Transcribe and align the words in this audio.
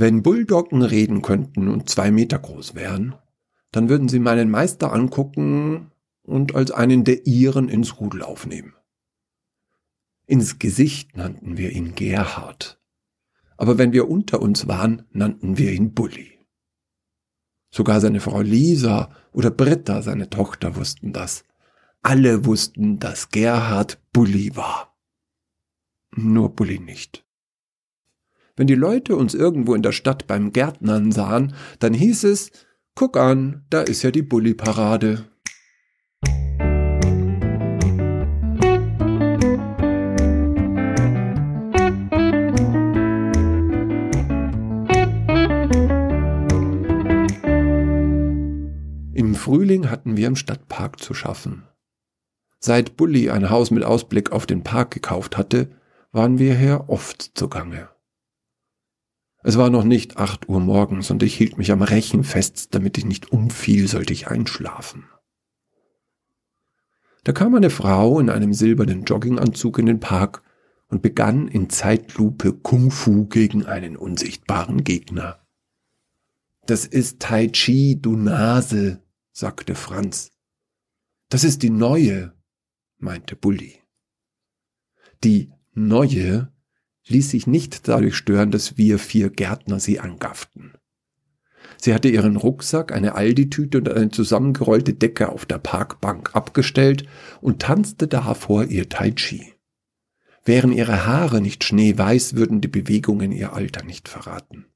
Wenn 0.00 0.22
Bulldoggen 0.22 0.80
reden 0.80 1.20
könnten 1.20 1.68
und 1.68 1.90
zwei 1.90 2.10
Meter 2.10 2.38
groß 2.38 2.74
wären, 2.74 3.16
dann 3.70 3.90
würden 3.90 4.08
sie 4.08 4.18
meinen 4.18 4.48
Meister 4.48 4.94
angucken 4.94 5.92
und 6.22 6.54
als 6.54 6.70
einen 6.70 7.04
der 7.04 7.26
ihren 7.26 7.68
ins 7.68 8.00
Rudel 8.00 8.22
aufnehmen. 8.22 8.72
Ins 10.24 10.58
Gesicht 10.58 11.18
nannten 11.18 11.58
wir 11.58 11.72
ihn 11.72 11.94
Gerhard, 11.96 12.80
aber 13.58 13.76
wenn 13.76 13.92
wir 13.92 14.08
unter 14.08 14.40
uns 14.40 14.66
waren, 14.66 15.02
nannten 15.12 15.58
wir 15.58 15.70
ihn 15.70 15.92
Bulli. 15.92 16.38
Sogar 17.70 18.00
seine 18.00 18.20
Frau 18.20 18.40
Lisa 18.40 19.14
oder 19.32 19.50
Britta, 19.50 20.00
seine 20.00 20.30
Tochter, 20.30 20.76
wussten 20.76 21.12
das. 21.12 21.44
Alle 22.00 22.46
wussten, 22.46 23.00
dass 23.00 23.28
Gerhard 23.28 24.00
Bulli 24.14 24.56
war. 24.56 24.96
Nur 26.16 26.56
Bulli 26.56 26.78
nicht. 26.78 27.26
Wenn 28.60 28.66
die 28.66 28.74
Leute 28.74 29.16
uns 29.16 29.32
irgendwo 29.32 29.74
in 29.74 29.80
der 29.80 29.92
Stadt 29.92 30.26
beim 30.26 30.52
Gärtnern 30.52 31.12
sahen, 31.12 31.54
dann 31.78 31.94
hieß 31.94 32.24
es, 32.24 32.50
guck 32.94 33.16
an, 33.16 33.64
da 33.70 33.80
ist 33.80 34.02
ja 34.02 34.10
die 34.10 34.20
Bulli-Parade. 34.20 35.24
Im 49.14 49.34
Frühling 49.34 49.90
hatten 49.90 50.18
wir 50.18 50.26
im 50.26 50.36
Stadtpark 50.36 51.00
zu 51.00 51.14
schaffen. 51.14 51.62
Seit 52.58 52.98
Bulli 52.98 53.30
ein 53.30 53.48
Haus 53.48 53.70
mit 53.70 53.84
Ausblick 53.84 54.32
auf 54.32 54.44
den 54.44 54.62
Park 54.62 54.90
gekauft 54.90 55.38
hatte, 55.38 55.70
waren 56.12 56.38
wir 56.38 56.54
hier 56.54 56.84
oft 56.88 57.22
zugange. 57.38 57.88
Es 59.42 59.56
war 59.56 59.70
noch 59.70 59.84
nicht 59.84 60.18
acht 60.18 60.48
Uhr 60.48 60.60
morgens 60.60 61.10
und 61.10 61.22
ich 61.22 61.34
hielt 61.34 61.56
mich 61.56 61.72
am 61.72 61.82
Rechen 61.82 62.24
fest, 62.24 62.74
damit 62.74 62.98
ich 62.98 63.06
nicht 63.06 63.32
umfiel, 63.32 63.88
sollte 63.88 64.12
ich 64.12 64.28
einschlafen. 64.28 65.04
Da 67.24 67.32
kam 67.32 67.54
eine 67.54 67.70
Frau 67.70 68.20
in 68.20 68.30
einem 68.30 68.52
silbernen 68.52 69.04
Jogginganzug 69.04 69.78
in 69.78 69.86
den 69.86 70.00
Park 70.00 70.42
und 70.88 71.02
begann 71.02 71.48
in 71.48 71.70
Zeitlupe 71.70 72.52
Kung 72.52 72.90
Fu 72.90 73.26
gegen 73.26 73.64
einen 73.64 73.96
unsichtbaren 73.96 74.84
Gegner. 74.84 75.40
Das 76.66 76.86
ist 76.86 77.20
Tai 77.20 77.48
Chi, 77.48 77.98
du 78.00 78.16
Nase, 78.16 79.02
sagte 79.32 79.74
Franz. 79.74 80.32
Das 81.28 81.44
ist 81.44 81.62
die 81.62 81.70
neue, 81.70 82.34
meinte 82.98 83.36
Bulli. 83.36 83.80
Die 85.22 85.52
neue 85.72 86.52
ließ 87.06 87.30
sich 87.30 87.46
nicht 87.46 87.88
dadurch 87.88 88.16
stören, 88.16 88.50
dass 88.50 88.76
wir 88.76 88.98
vier 88.98 89.30
Gärtner 89.30 89.80
sie 89.80 90.00
angafften. 90.00 90.74
Sie 91.76 91.94
hatte 91.94 92.08
ihren 92.08 92.36
Rucksack, 92.36 92.92
eine 92.92 93.14
Aldi-Tüte 93.14 93.78
und 93.78 93.88
eine 93.88 94.10
zusammengerollte 94.10 94.92
Decke 94.92 95.30
auf 95.30 95.46
der 95.46 95.58
Parkbank 95.58 96.34
abgestellt 96.34 97.08
und 97.40 97.62
tanzte 97.62 98.06
da 98.06 98.34
vor 98.34 98.64
ihr 98.64 98.88
Tai 98.88 99.12
Chi. 99.12 99.54
Wären 100.44 100.72
ihre 100.72 101.06
Haare 101.06 101.40
nicht 101.40 101.64
schneeweiß, 101.64 102.34
würden 102.34 102.60
die 102.60 102.68
Bewegungen 102.68 103.32
ihr 103.32 103.52
Alter 103.54 103.84
nicht 103.84 104.08
verraten. 104.08 104.66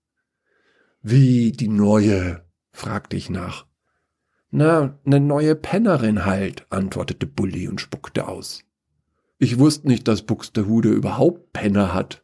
Wie 1.03 1.53
die 1.53 1.69
neue? 1.69 2.45
fragte 2.73 3.17
ich 3.17 3.29
nach. 3.29 3.67
Na, 4.51 4.99
ne 5.05 5.21
neue 5.21 5.55
Pennerin 5.55 6.25
halt, 6.25 6.67
antwortete 6.71 7.27
Bulli 7.27 7.69
und 7.69 7.81
spuckte 7.81 8.29
aus. 8.29 8.65
Ich 9.39 9.59
wusste 9.59 9.89
nicht, 9.89 10.07
dass 10.09 10.23
Buxtehude 10.23 10.91
überhaupt 10.91 11.53
Penner 11.53 11.93
hat. 11.93 12.23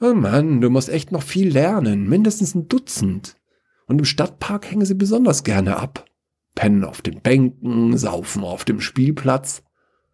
Oh 0.00 0.14
Mann, 0.14 0.60
du 0.60 0.70
musst 0.70 0.88
echt 0.88 1.12
noch 1.12 1.22
viel 1.22 1.50
lernen, 1.50 2.08
mindestens 2.08 2.54
ein 2.54 2.68
Dutzend. 2.68 3.36
Und 3.86 3.98
im 3.98 4.04
Stadtpark 4.04 4.70
hängen 4.70 4.86
sie 4.86 4.94
besonders 4.94 5.44
gerne 5.44 5.76
ab. 5.76 6.04
Pennen 6.54 6.84
auf 6.84 7.02
den 7.02 7.20
Bänken, 7.20 7.96
saufen 7.96 8.44
auf 8.44 8.64
dem 8.64 8.80
Spielplatz. 8.80 9.62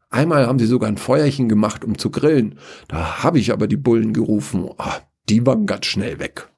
Einmal 0.09 0.47
haben 0.47 0.59
sie 0.59 0.67
sogar 0.67 0.89
ein 0.89 0.97
Feuerchen 0.97 1.49
gemacht, 1.49 1.85
um 1.85 1.99
zu 1.99 2.11
grillen. 2.11 2.59
Da 2.89 3.23
habe 3.23 3.39
ich 3.39 3.53
aber 3.53 3.69
die 3.69 3.77
Bullen 3.77 4.13
gerufen. 4.13 4.65
Oh, 4.65 4.93
die 5.29 5.47
waren 5.47 5.67
ganz 5.67 5.87
schnell 5.87 6.19
weg. 6.19 6.49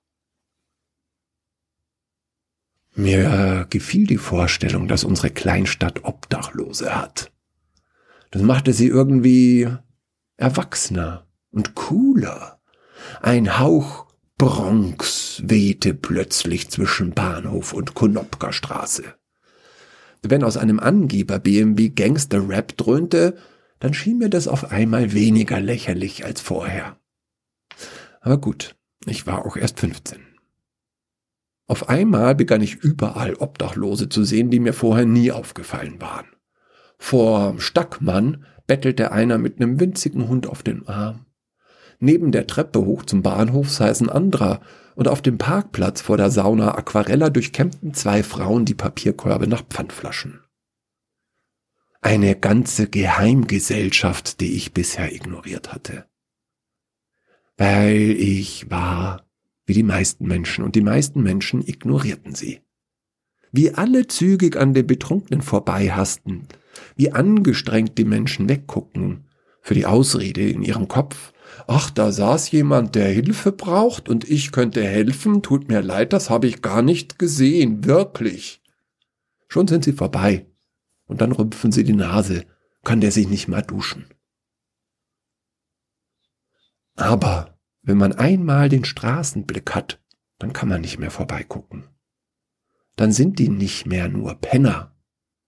Mir 2.94 3.66
gefiel 3.70 4.06
die 4.06 4.18
Vorstellung, 4.18 4.88
dass 4.88 5.04
unsere 5.04 5.30
Kleinstadt 5.30 6.04
Obdachlose 6.04 6.94
hat. 6.94 7.31
Das 8.32 8.43
machte 8.43 8.72
sie 8.72 8.88
irgendwie 8.88 9.69
erwachsener 10.38 11.26
und 11.50 11.75
cooler. 11.75 12.60
Ein 13.20 13.59
Hauch 13.59 14.06
Bronx 14.38 15.43
wehte 15.44 15.94
plötzlich 15.94 16.70
zwischen 16.70 17.12
Bahnhof 17.12 17.75
und 17.75 17.94
Konopka-Straße. 17.94 19.04
Wenn 20.22 20.43
aus 20.43 20.56
einem 20.56 20.81
Angeber 20.81 21.38
BMW 21.38 21.91
Gangster-Rap 21.91 22.76
dröhnte, 22.76 23.37
dann 23.78 23.93
schien 23.93 24.19
mir 24.19 24.31
das 24.31 24.49
auf 24.49 24.72
einmal 24.72 25.12
weniger 25.12 25.60
lächerlich 25.60 26.25
als 26.25 26.41
vorher. 26.41 26.97
Aber 28.20 28.38
gut, 28.38 28.76
ich 29.04 29.26
war 29.26 29.44
auch 29.44 29.56
erst 29.56 29.78
15. 29.81 30.20
Auf 31.66 31.91
einmal 31.91 32.34
begann 32.34 32.62
ich 32.62 32.76
überall 32.76 33.34
Obdachlose 33.34 34.09
zu 34.09 34.25
sehen, 34.25 34.50
die 34.50 34.60
mir 34.60 34.72
vorher 34.72 35.04
nie 35.04 35.32
aufgefallen 35.32 36.00
waren. 36.00 36.26
Vor 37.02 37.58
Stackmann 37.58 38.46
bettelte 38.68 39.10
einer 39.10 39.36
mit 39.36 39.60
einem 39.60 39.80
winzigen 39.80 40.28
Hund 40.28 40.46
auf 40.46 40.62
den 40.62 40.86
Arm. 40.86 41.26
Neben 41.98 42.30
der 42.30 42.46
Treppe 42.46 42.78
hoch 42.78 43.04
zum 43.04 43.22
Bahnhof 43.22 43.70
saß 43.70 44.02
ein 44.02 44.08
anderer 44.08 44.60
und 44.94 45.08
auf 45.08 45.20
dem 45.20 45.36
Parkplatz 45.36 46.00
vor 46.00 46.16
der 46.16 46.30
Sauna 46.30 46.76
Aquarella 46.76 47.28
durchkämmten 47.28 47.92
zwei 47.92 48.22
Frauen 48.22 48.66
die 48.66 48.74
Papierkörbe 48.74 49.48
nach 49.48 49.64
Pfandflaschen. 49.64 50.44
Eine 52.00 52.36
ganze 52.36 52.88
Geheimgesellschaft, 52.88 54.40
die 54.40 54.54
ich 54.54 54.72
bisher 54.72 55.12
ignoriert 55.12 55.74
hatte. 55.74 56.06
Weil 57.56 58.12
ich 58.12 58.70
war 58.70 59.26
wie 59.66 59.74
die 59.74 59.82
meisten 59.82 60.26
Menschen 60.28 60.64
und 60.64 60.76
die 60.76 60.82
meisten 60.82 61.20
Menschen 61.20 61.66
ignorierten 61.66 62.36
sie. 62.36 62.60
Wie 63.50 63.74
alle 63.74 64.06
zügig 64.06 64.56
an 64.56 64.72
den 64.72 64.86
Betrunkenen 64.86 65.42
vorbeihasten, 65.42 66.46
wie 67.02 67.10
angestrengt 67.10 67.98
die 67.98 68.04
Menschen 68.04 68.48
weggucken, 68.48 69.24
für 69.60 69.74
die 69.74 69.86
Ausrede 69.86 70.48
in 70.48 70.62
ihrem 70.62 70.86
Kopf, 70.86 71.32
ach, 71.66 71.90
da 71.90 72.12
saß 72.12 72.52
jemand, 72.52 72.94
der 72.94 73.08
Hilfe 73.08 73.50
braucht 73.50 74.08
und 74.08 74.30
ich 74.30 74.52
könnte 74.52 74.84
helfen, 74.84 75.42
tut 75.42 75.68
mir 75.68 75.82
leid, 75.82 76.12
das 76.12 76.30
habe 76.30 76.46
ich 76.46 76.62
gar 76.62 76.80
nicht 76.80 77.18
gesehen, 77.18 77.84
wirklich. 77.84 78.62
Schon 79.48 79.66
sind 79.66 79.82
sie 79.82 79.94
vorbei, 79.94 80.46
und 81.06 81.20
dann 81.20 81.32
rümpfen 81.32 81.72
sie 81.72 81.82
die 81.82 81.92
Nase, 81.92 82.44
kann 82.84 83.00
der 83.00 83.10
sich 83.10 83.28
nicht 83.28 83.48
mal 83.48 83.62
duschen. 83.62 84.06
Aber 86.94 87.58
wenn 87.82 87.98
man 87.98 88.12
einmal 88.12 88.69
den 88.69 88.84
Straßenblick 88.84 89.74
hat, 89.74 90.00
dann 90.38 90.52
kann 90.52 90.69
man 90.69 90.82
nicht 90.82 91.00
mehr 91.00 91.10
vorbeigucken. 91.10 91.88
Dann 92.94 93.10
sind 93.10 93.40
die 93.40 93.48
nicht 93.48 93.86
mehr 93.86 94.08
nur 94.08 94.36
Penner, 94.36 94.94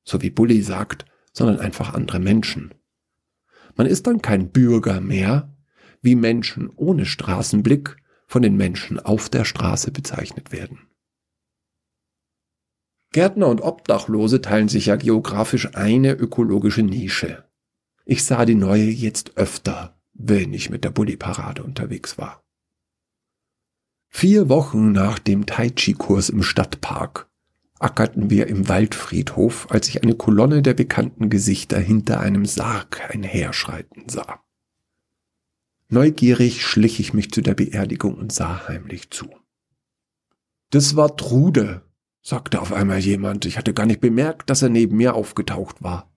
so 0.02 0.20
wie 0.20 0.30
Bully 0.30 0.60
sagt, 0.60 1.06
sondern 1.34 1.58
einfach 1.58 1.92
andere 1.92 2.20
Menschen. 2.20 2.72
Man 3.76 3.86
ist 3.86 4.06
dann 4.06 4.22
kein 4.22 4.50
Bürger 4.50 5.00
mehr, 5.00 5.54
wie 6.00 6.14
Menschen 6.14 6.70
ohne 6.70 7.04
Straßenblick 7.04 7.96
von 8.26 8.40
den 8.42 8.56
Menschen 8.56 8.98
auf 8.98 9.28
der 9.28 9.44
Straße 9.44 9.90
bezeichnet 9.90 10.52
werden. 10.52 10.88
Gärtner 13.12 13.48
und 13.48 13.60
Obdachlose 13.60 14.40
teilen 14.40 14.68
sich 14.68 14.86
ja 14.86 14.96
geografisch 14.96 15.74
eine 15.74 16.12
ökologische 16.12 16.82
Nische. 16.82 17.44
Ich 18.04 18.24
sah 18.24 18.44
die 18.44 18.56
neue 18.56 18.84
jetzt 18.84 19.36
öfter, 19.36 20.00
wenn 20.12 20.52
ich 20.52 20.70
mit 20.70 20.84
der 20.84 20.90
Bulli-Parade 20.90 21.62
unterwegs 21.62 22.18
war. 22.18 22.42
Vier 24.08 24.48
Wochen 24.48 24.92
nach 24.92 25.18
dem 25.18 25.46
Tai 25.46 25.70
Chi-Kurs 25.70 26.28
im 26.28 26.42
Stadtpark 26.42 27.28
ackerten 27.78 28.30
wir 28.30 28.46
im 28.46 28.68
Waldfriedhof, 28.68 29.70
als 29.70 29.88
ich 29.88 30.02
eine 30.02 30.14
Kolonne 30.14 30.62
der 30.62 30.74
bekannten 30.74 31.28
Gesichter 31.28 31.78
hinter 31.78 32.20
einem 32.20 32.46
Sarg 32.46 33.10
einherschreiten 33.12 34.08
sah. 34.08 34.40
Neugierig 35.88 36.64
schlich 36.64 36.98
ich 37.00 37.12
mich 37.12 37.30
zu 37.30 37.40
der 37.40 37.54
Beerdigung 37.54 38.14
und 38.14 38.32
sah 38.32 38.68
heimlich 38.68 39.10
zu. 39.10 39.28
Das 40.70 40.96
war 40.96 41.16
Trude, 41.16 41.82
sagte 42.22 42.60
auf 42.60 42.72
einmal 42.72 43.00
jemand. 43.00 43.44
Ich 43.44 43.58
hatte 43.58 43.74
gar 43.74 43.86
nicht 43.86 44.00
bemerkt, 44.00 44.50
dass 44.50 44.62
er 44.62 44.70
neben 44.70 44.96
mir 44.96 45.14
aufgetaucht 45.14 45.82
war. 45.82 46.10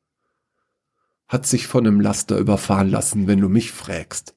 Hat 1.28 1.46
sich 1.46 1.68
von 1.68 1.86
einem 1.86 2.00
Laster 2.00 2.38
überfahren 2.38 2.90
lassen, 2.90 3.28
wenn 3.28 3.42
du 3.42 3.50
mich 3.50 3.72
fragst. 3.72 4.36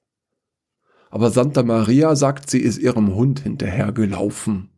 Aber 1.10 1.30
Santa 1.30 1.62
Maria 1.62 2.16
sagt, 2.16 2.50
sie 2.50 2.60
ist 2.60 2.78
ihrem 2.78 3.14
Hund 3.14 3.40
hinterhergelaufen 3.40 4.70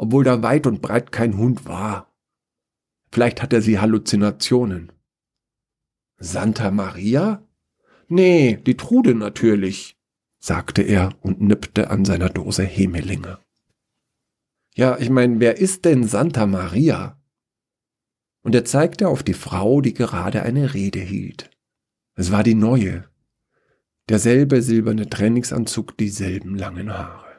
obwohl 0.00 0.24
da 0.24 0.42
weit 0.42 0.66
und 0.66 0.80
breit 0.80 1.12
kein 1.12 1.36
Hund 1.36 1.66
war. 1.66 2.10
Vielleicht 3.12 3.42
hatte 3.42 3.60
sie 3.60 3.78
Halluzinationen. 3.78 4.92
Santa 6.16 6.70
Maria? 6.70 7.46
Nee, 8.08 8.56
die 8.64 8.78
Trude 8.78 9.14
natürlich, 9.14 9.98
sagte 10.38 10.80
er 10.80 11.10
und 11.20 11.42
nippte 11.42 11.90
an 11.90 12.06
seiner 12.06 12.30
Dose 12.30 12.62
Hemelinge. 12.62 13.40
Ja, 14.74 14.96
ich 14.98 15.10
meine, 15.10 15.38
wer 15.38 15.58
ist 15.58 15.84
denn 15.84 16.04
Santa 16.04 16.46
Maria? 16.46 17.20
Und 18.40 18.54
er 18.54 18.64
zeigte 18.64 19.06
auf 19.06 19.22
die 19.22 19.34
Frau, 19.34 19.82
die 19.82 19.92
gerade 19.92 20.44
eine 20.44 20.72
Rede 20.72 21.00
hielt. 21.00 21.50
Es 22.14 22.32
war 22.32 22.42
die 22.42 22.54
neue. 22.54 23.04
Derselbe 24.08 24.62
silberne 24.62 25.10
Trainingsanzug, 25.10 25.98
dieselben 25.98 26.56
langen 26.56 26.90
Haare. 26.90 27.29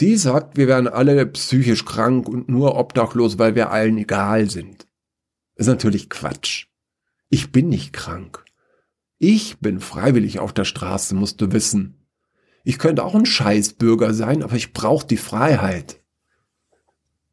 Die 0.00 0.16
sagt, 0.16 0.56
wir 0.56 0.66
wären 0.66 0.88
alle 0.88 1.24
psychisch 1.26 1.84
krank 1.84 2.28
und 2.28 2.48
nur 2.48 2.76
obdachlos, 2.76 3.38
weil 3.38 3.54
wir 3.54 3.70
allen 3.70 3.98
egal 3.98 4.50
sind. 4.50 4.86
ist 5.54 5.66
natürlich 5.66 6.10
Quatsch. 6.10 6.66
Ich 7.28 7.52
bin 7.52 7.68
nicht 7.68 7.92
krank. 7.92 8.44
Ich 9.18 9.58
bin 9.58 9.80
freiwillig 9.80 10.40
auf 10.40 10.52
der 10.52 10.64
Straße, 10.64 11.14
musst 11.14 11.40
du 11.40 11.52
wissen. 11.52 12.04
Ich 12.64 12.78
könnte 12.78 13.04
auch 13.04 13.14
ein 13.14 13.26
Scheißbürger 13.26 14.14
sein, 14.14 14.42
aber 14.42 14.56
ich 14.56 14.72
brauche 14.72 15.06
die 15.06 15.16
Freiheit. 15.16 16.00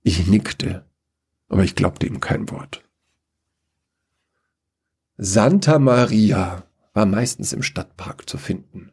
Ich 0.03 0.27
nickte, 0.27 0.85
aber 1.47 1.63
ich 1.63 1.75
glaubte 1.75 2.05
ihm 2.05 2.19
kein 2.19 2.49
Wort. 2.49 2.83
Santa 5.17 5.79
Maria 5.79 6.63
war 6.93 7.05
meistens 7.05 7.53
im 7.53 7.63
Stadtpark 7.63 8.29
zu 8.29 8.37
finden. 8.37 8.91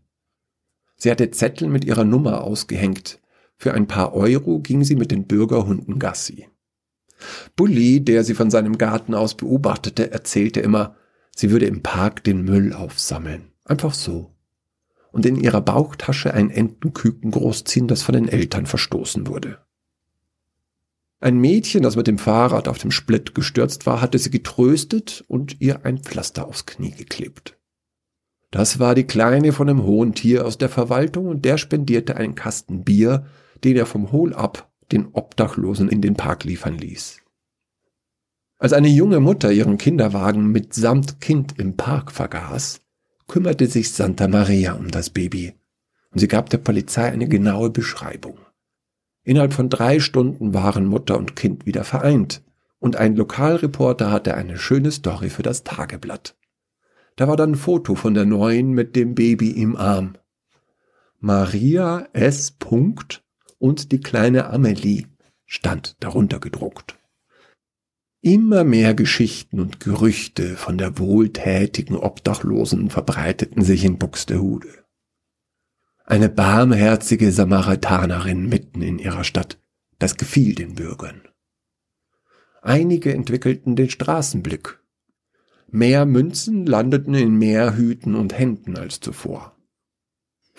Sie 0.96 1.10
hatte 1.10 1.30
Zettel 1.30 1.68
mit 1.68 1.84
ihrer 1.84 2.04
Nummer 2.04 2.42
ausgehängt. 2.42 3.20
Für 3.58 3.74
ein 3.74 3.86
paar 3.86 4.14
Euro 4.14 4.60
ging 4.60 4.84
sie 4.84 4.96
mit 4.96 5.10
den 5.10 5.26
Bürgerhunden 5.26 5.98
Gassi. 5.98 6.48
Bulli, 7.56 8.00
der 8.00 8.24
sie 8.24 8.34
von 8.34 8.50
seinem 8.50 8.78
Garten 8.78 9.14
aus 9.14 9.36
beobachtete, 9.36 10.12
erzählte 10.12 10.60
immer, 10.60 10.96
sie 11.34 11.50
würde 11.50 11.66
im 11.66 11.82
Park 11.82 12.24
den 12.24 12.42
Müll 12.42 12.72
aufsammeln. 12.72 13.50
Einfach 13.64 13.92
so 13.92 14.32
und 15.12 15.26
in 15.26 15.36
ihrer 15.36 15.60
Bauchtasche 15.60 16.34
ein 16.34 16.50
Entenküken 16.50 17.30
großziehen, 17.30 17.88
das 17.88 18.02
von 18.02 18.14
den 18.14 18.28
Eltern 18.28 18.66
verstoßen 18.66 19.26
wurde. 19.26 19.58
Ein 21.20 21.38
Mädchen, 21.38 21.82
das 21.82 21.96
mit 21.96 22.06
dem 22.06 22.18
Fahrrad 22.18 22.68
auf 22.68 22.78
dem 22.78 22.92
Split 22.92 23.34
gestürzt 23.34 23.86
war, 23.86 24.00
hatte 24.00 24.18
sie 24.18 24.30
getröstet 24.30 25.24
und 25.26 25.60
ihr 25.60 25.84
ein 25.84 25.98
Pflaster 25.98 26.46
aufs 26.46 26.66
Knie 26.66 26.92
geklebt. 26.92 27.58
Das 28.50 28.78
war 28.78 28.94
die 28.94 29.04
Kleine 29.04 29.52
von 29.52 29.68
einem 29.68 29.82
hohen 29.82 30.14
Tier 30.14 30.46
aus 30.46 30.56
der 30.58 30.68
Verwaltung 30.68 31.26
und 31.26 31.44
der 31.44 31.58
spendierte 31.58 32.16
einen 32.16 32.34
Kasten 32.34 32.84
Bier, 32.84 33.26
den 33.64 33.76
er 33.76 33.86
vom 33.86 34.12
Hol 34.12 34.34
ab 34.34 34.70
den 34.92 35.08
Obdachlosen 35.12 35.88
in 35.88 36.00
den 36.00 36.14
Park 36.14 36.44
liefern 36.44 36.78
ließ. 36.78 37.20
Als 38.58 38.72
eine 38.72 38.88
junge 38.88 39.20
Mutter 39.20 39.52
ihren 39.52 39.78
Kinderwagen 39.78 40.50
mitsamt 40.50 41.20
Kind 41.20 41.58
im 41.58 41.76
Park 41.76 42.10
vergaß, 42.10 42.80
kümmerte 43.28 43.66
sich 43.66 43.92
Santa 43.92 44.26
Maria 44.26 44.72
um 44.72 44.90
das 44.90 45.10
Baby 45.10 45.54
und 46.10 46.18
sie 46.18 46.28
gab 46.28 46.50
der 46.50 46.58
Polizei 46.58 47.10
eine 47.10 47.28
genaue 47.28 47.70
Beschreibung. 47.70 48.38
Innerhalb 49.22 49.52
von 49.52 49.68
drei 49.68 50.00
Stunden 50.00 50.54
waren 50.54 50.86
Mutter 50.86 51.18
und 51.18 51.36
Kind 51.36 51.66
wieder 51.66 51.84
vereint 51.84 52.42
und 52.78 52.96
ein 52.96 53.14
Lokalreporter 53.14 54.10
hatte 54.10 54.34
eine 54.34 54.58
schöne 54.58 54.90
Story 54.90 55.28
für 55.28 55.42
das 55.42 55.64
Tageblatt. 55.64 56.36
Da 57.16 57.28
war 57.28 57.36
dann 57.36 57.52
ein 57.52 57.56
Foto 57.56 57.94
von 57.94 58.14
der 58.14 58.24
Neuen 58.24 58.70
mit 58.70 58.96
dem 58.96 59.14
Baby 59.14 59.50
im 59.50 59.76
Arm. 59.76 60.16
Maria 61.20 62.08
S. 62.12 62.52
Punkt 62.52 63.24
und 63.58 63.92
die 63.92 64.00
kleine 64.00 64.50
Amelie 64.50 65.06
stand 65.46 65.96
darunter 66.00 66.40
gedruckt. 66.40 66.98
Immer 68.20 68.64
mehr 68.64 68.94
Geschichten 68.94 69.60
und 69.60 69.78
Gerüchte 69.78 70.56
von 70.56 70.76
der 70.76 70.98
wohltätigen 70.98 71.96
Obdachlosen 71.96 72.90
verbreiteten 72.90 73.62
sich 73.62 73.84
in 73.84 73.98
Buxtehude. 73.98 74.84
Eine 76.04 76.28
barmherzige 76.28 77.30
Samaritanerin 77.30 78.48
mitten 78.48 78.82
in 78.82 78.98
ihrer 78.98 79.24
Stadt, 79.24 79.60
das 79.98 80.16
gefiel 80.16 80.54
den 80.54 80.74
Bürgern. 80.74 81.22
Einige 82.62 83.12
entwickelten 83.12 83.76
den 83.76 83.90
Straßenblick. 83.90 84.80
Mehr 85.70 86.06
Münzen 86.06 86.66
landeten 86.66 87.14
in 87.14 87.36
mehr 87.36 87.76
Hüten 87.76 88.14
und 88.14 88.36
Händen 88.36 88.76
als 88.76 89.00
zuvor. 89.00 89.57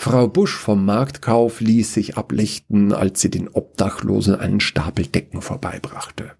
Frau 0.01 0.29
Busch 0.29 0.55
vom 0.55 0.85
Marktkauf 0.85 1.59
ließ 1.59 1.93
sich 1.93 2.15
ablichten, 2.15 2.93
als 2.93 3.19
sie 3.19 3.29
den 3.29 3.49
Obdachlosen 3.49 4.33
einen 4.33 4.61
Stapel 4.61 5.05
Decken 5.05 5.41
vorbeibrachte. 5.41 6.31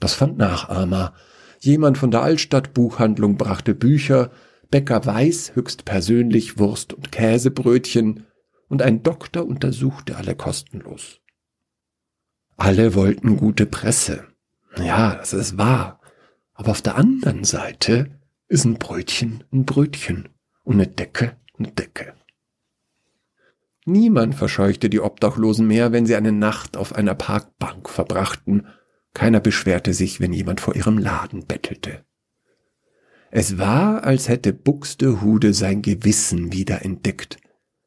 Das 0.00 0.14
fand 0.14 0.38
Nachahmer. 0.38 1.12
Jemand 1.60 1.98
von 1.98 2.10
der 2.10 2.22
Altstadtbuchhandlung 2.22 3.36
brachte 3.36 3.74
Bücher, 3.74 4.30
Bäcker 4.70 5.04
Weiß 5.04 5.56
höchstpersönlich 5.56 6.58
Wurst 6.58 6.94
und 6.94 7.12
Käsebrötchen, 7.12 8.24
und 8.68 8.80
ein 8.80 9.02
Doktor 9.02 9.46
untersuchte 9.46 10.16
alle 10.16 10.34
kostenlos. 10.34 11.20
Alle 12.56 12.94
wollten 12.94 13.36
gute 13.36 13.66
Presse. 13.66 14.24
Ja, 14.78 15.16
das 15.16 15.34
ist 15.34 15.58
wahr. 15.58 16.00
Aber 16.54 16.70
auf 16.70 16.80
der 16.80 16.96
anderen 16.96 17.44
Seite 17.44 18.18
ist 18.48 18.64
ein 18.64 18.78
Brötchen 18.78 19.44
ein 19.52 19.66
Brötchen 19.66 20.30
und 20.64 20.76
eine 20.76 20.86
Decke 20.86 21.36
eine 21.58 21.72
Decke. 21.72 22.14
Niemand 23.88 24.34
verscheuchte 24.34 24.90
die 24.90 25.00
Obdachlosen 25.00 25.66
mehr, 25.66 25.92
wenn 25.92 26.06
sie 26.06 26.16
eine 26.16 26.32
Nacht 26.32 26.76
auf 26.76 26.94
einer 26.94 27.14
Parkbank 27.14 27.88
verbrachten 27.88 28.66
keiner 29.18 29.40
beschwerte 29.40 29.94
sich, 29.94 30.20
wenn 30.20 30.32
jemand 30.32 30.60
vor 30.60 30.76
ihrem 30.76 30.96
Laden 30.96 31.44
bettelte. 31.44 32.04
Es 33.32 33.58
war, 33.58 34.04
als 34.04 34.28
hätte 34.28 34.52
Buxtehude 34.52 35.54
sein 35.54 35.82
Gewissen 35.82 36.52
wieder 36.52 36.84
entdeckt, 36.84 37.38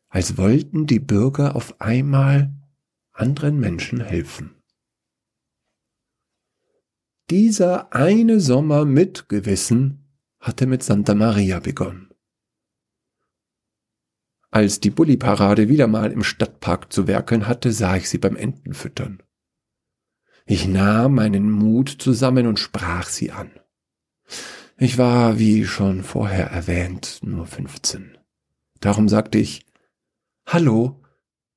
als 0.10 0.38
wollten 0.38 0.88
die 0.88 1.00
Bürger 1.00 1.56
auf 1.56 1.80
einmal 1.80 2.54
anderen 3.14 3.62
Menschen 3.62 4.02
helfen. 4.02 4.56
Dieser 7.30 7.94
eine 7.94 8.42
Sommer 8.42 8.84
mit 8.84 9.30
Gewissen 9.30 10.06
hatte 10.40 10.68
mit 10.68 10.84
Santa 10.84 11.16
Maria 11.16 11.60
begonnen. 11.60 12.11
Als 14.52 14.82
die 14.82 14.90
Bulli-Parade 14.90 15.70
wieder 15.70 15.88
mal 15.88 16.12
im 16.12 16.24
Stadtpark 16.24 16.92
zu 16.92 17.08
werkeln 17.08 17.48
hatte, 17.48 17.72
sah 17.72 17.96
ich 17.96 18.10
sie 18.10 18.18
beim 18.18 18.36
Entenfüttern. 18.36 19.24
Ich 20.46 20.68
nahm 20.68 21.16
meinen 21.16 21.50
Mut 21.50 21.90
zusammen 21.90 22.46
und 22.48 22.60
sprach 22.60 23.08
sie 23.08 23.32
an. 23.32 23.52
Ich 24.78 24.98
war, 24.98 25.40
wie 25.40 25.66
schon 25.66 26.04
vorher 26.04 26.48
erwähnt, 26.48 27.20
nur 27.22 27.46
15. 27.46 28.18
Darum 28.82 29.08
sagte 29.08 29.38
ich, 29.38 29.66
Hallo, 30.46 31.02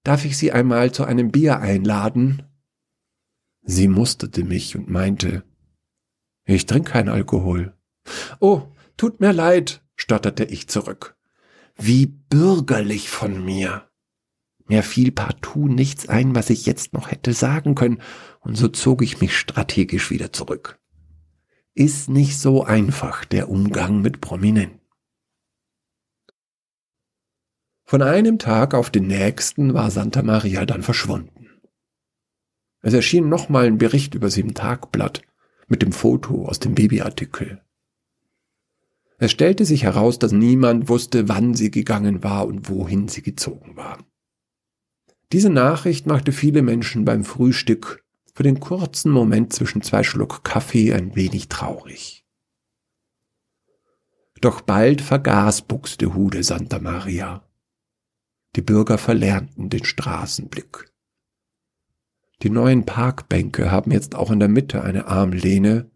darf 0.04 0.24
ich 0.24 0.36
Sie 0.36 0.52
einmal 0.52 0.92
zu 0.92 1.04
einem 1.04 1.32
Bier 1.32 1.58
einladen? 1.58 2.44
Sie 3.62 3.88
musterte 3.88 4.44
mich 4.44 4.76
und 4.76 4.88
meinte, 4.88 5.42
ich 6.44 6.66
trinke 6.66 6.92
kein 6.92 7.08
Alkohol. 7.08 7.74
Oh, 8.38 8.68
tut 8.96 9.20
mir 9.20 9.32
leid, 9.32 9.82
stotterte 9.96 10.44
ich 10.44 10.68
zurück. 10.68 11.16
Wie 11.76 12.06
bürgerlich 12.06 13.10
von 13.10 13.44
mir. 13.44 13.88
Mir 14.66 14.82
fiel 14.82 15.12
partout 15.12 15.68
nichts 15.68 16.08
ein, 16.08 16.34
was 16.34 16.50
ich 16.50 16.66
jetzt 16.66 16.92
noch 16.92 17.10
hätte 17.10 17.32
sagen 17.32 17.74
können, 17.74 18.00
und 18.40 18.56
so 18.56 18.68
zog 18.68 19.02
ich 19.02 19.20
mich 19.20 19.36
strategisch 19.36 20.10
wieder 20.10 20.32
zurück. 20.32 20.78
Ist 21.74 22.08
nicht 22.08 22.38
so 22.38 22.64
einfach 22.64 23.24
der 23.24 23.50
Umgang 23.50 24.00
mit 24.00 24.20
Prominenten. 24.20 24.80
Von 27.82 28.00
einem 28.00 28.38
Tag 28.38 28.72
auf 28.72 28.90
den 28.90 29.06
nächsten 29.06 29.74
war 29.74 29.90
Santa 29.90 30.22
Maria 30.22 30.64
dann 30.64 30.82
verschwunden. 30.82 31.60
Es 32.80 32.94
erschien 32.94 33.28
nochmal 33.28 33.66
ein 33.66 33.78
Bericht 33.78 34.14
über 34.14 34.30
sie 34.30 34.40
im 34.40 34.54
Tagblatt 34.54 35.22
mit 35.68 35.82
dem 35.82 35.92
Foto 35.92 36.46
aus 36.46 36.60
dem 36.60 36.74
Babyartikel. 36.74 37.63
Es 39.24 39.30
stellte 39.30 39.64
sich 39.64 39.84
heraus, 39.84 40.18
dass 40.18 40.32
niemand 40.32 40.90
wusste, 40.90 41.30
wann 41.30 41.54
sie 41.54 41.70
gegangen 41.70 42.22
war 42.22 42.46
und 42.46 42.68
wohin 42.68 43.08
sie 43.08 43.22
gezogen 43.22 43.74
war. 43.74 44.04
Diese 45.32 45.48
Nachricht 45.48 46.06
machte 46.06 46.30
viele 46.30 46.60
Menschen 46.60 47.06
beim 47.06 47.24
Frühstück 47.24 48.04
für 48.34 48.42
den 48.42 48.60
kurzen 48.60 49.10
Moment 49.10 49.54
zwischen 49.54 49.80
zwei 49.80 50.02
Schluck 50.02 50.44
Kaffee 50.44 50.92
ein 50.92 51.16
wenig 51.16 51.48
traurig. 51.48 52.26
Doch 54.42 54.60
bald 54.60 55.00
vergaß 55.00 55.62
Buxtehude 55.62 56.42
Santa 56.42 56.78
Maria. 56.78 57.48
Die 58.56 58.60
Bürger 58.60 58.98
verlernten 58.98 59.70
den 59.70 59.86
Straßenblick. 59.86 60.92
Die 62.42 62.50
neuen 62.50 62.84
Parkbänke 62.84 63.70
haben 63.70 63.90
jetzt 63.90 64.16
auch 64.16 64.30
in 64.30 64.38
der 64.38 64.48
Mitte 64.48 64.82
eine 64.84 65.06
Armlehne, 65.06 65.90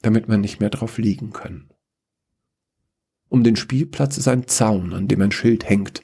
damit 0.00 0.28
man 0.28 0.40
nicht 0.40 0.60
mehr 0.60 0.70
drauf 0.70 0.98
liegen 0.98 1.32
kann. 1.32 1.67
Um 3.28 3.44
den 3.44 3.56
Spielplatz 3.56 4.16
ist 4.18 4.28
ein 4.28 4.46
Zaun, 4.46 4.94
an 4.94 5.08
dem 5.08 5.20
ein 5.20 5.32
Schild 5.32 5.68
hängt, 5.68 6.02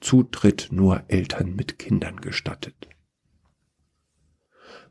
Zutritt 0.00 0.68
nur 0.70 1.04
Eltern 1.08 1.54
mit 1.54 1.78
Kindern 1.78 2.20
gestattet. 2.20 2.88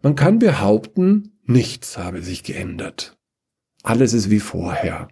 Man 0.01 0.15
kann 0.15 0.39
behaupten, 0.39 1.39
nichts 1.43 1.97
habe 1.97 2.21
sich 2.21 2.43
geändert. 2.43 3.17
Alles 3.83 4.13
ist 4.13 4.29
wie 4.29 4.39
vorher. 4.39 5.09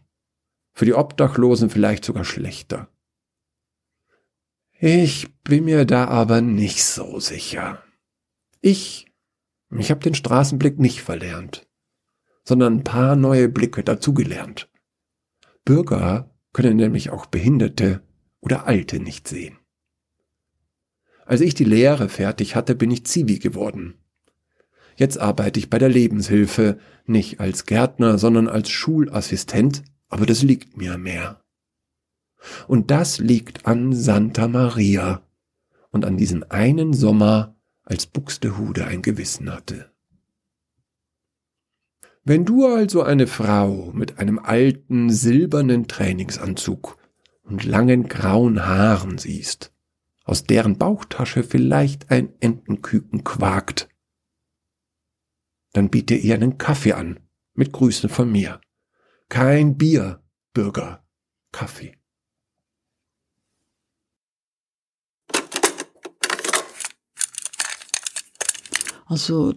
Für 0.73 0.85
die 0.85 0.93
Obdachlosen 0.93 1.69
vielleicht 1.69 2.05
sogar 2.05 2.23
schlechter. 2.23 2.87
Ich 4.79 5.31
bin 5.43 5.65
mir 5.65 5.85
da 5.85 6.07
aber 6.07 6.41
nicht 6.41 6.83
so 6.83 7.19
sicher. 7.19 7.83
Ich, 8.61 9.11
ich 9.77 9.91
habe 9.91 10.01
den 10.01 10.15
Straßenblick 10.15 10.79
nicht 10.79 11.03
verlernt, 11.03 11.67
sondern 12.43 12.77
ein 12.77 12.83
paar 12.83 13.15
neue 13.15 13.49
Blicke 13.49 13.83
dazugelernt. 13.83 14.69
Bürger 15.63 16.30
können 16.53 16.77
nämlich 16.77 17.09
auch 17.09 17.25
Behinderte 17.25 18.01
oder 18.39 18.67
Alte 18.67 18.99
nicht 18.99 19.27
sehen. 19.27 19.57
Als 21.25 21.41
ich 21.41 21.53
die 21.53 21.63
Lehre 21.63 22.09
fertig 22.09 22.55
hatte, 22.55 22.75
bin 22.75 22.91
ich 22.91 23.05
Zivi 23.05 23.39
geworden. 23.39 23.95
Jetzt 24.95 25.17
arbeite 25.17 25.59
ich 25.59 25.69
bei 25.69 25.79
der 25.79 25.89
Lebenshilfe, 25.89 26.77
nicht 27.05 27.39
als 27.39 27.65
Gärtner, 27.65 28.17
sondern 28.17 28.47
als 28.47 28.69
Schulassistent, 28.69 29.83
aber 30.09 30.25
das 30.25 30.43
liegt 30.43 30.77
mir 30.77 30.97
mehr. 30.97 31.41
Und 32.67 32.91
das 32.91 33.19
liegt 33.19 33.65
an 33.65 33.93
Santa 33.93 34.47
Maria 34.47 35.21
und 35.91 36.05
an 36.05 36.17
diesem 36.17 36.43
einen 36.49 36.93
Sommer, 36.93 37.55
als 37.83 38.05
Buxtehude 38.05 38.85
ein 38.85 39.01
Gewissen 39.01 39.51
hatte. 39.51 39.90
Wenn 42.23 42.45
du 42.45 42.67
also 42.67 43.01
eine 43.01 43.25
Frau 43.25 43.91
mit 43.93 44.19
einem 44.19 44.37
alten 44.37 45.09
silbernen 45.09 45.87
Trainingsanzug 45.87 46.97
und 47.41 47.63
langen 47.63 48.07
grauen 48.07 48.63
Haaren 48.63 49.17
siehst, 49.17 49.73
aus 50.23 50.43
deren 50.43 50.77
Bauchtasche 50.77 51.41
vielleicht 51.43 52.11
ein 52.11 52.31
Entenküken 52.39 53.23
quakt, 53.23 53.89
dann 55.73 55.89
biete 55.89 56.13
ihr 56.13 56.35
einen 56.35 56.59
Kaffee 56.59 56.93
an, 56.93 57.19
mit 57.55 57.71
Grüßen 57.71 58.09
von 58.09 58.31
mir. 58.31 58.61
Kein 59.27 59.77
Bier, 59.77 60.21
Bürger, 60.53 61.03
Kaffee. 61.51 61.97
Also 69.07 69.55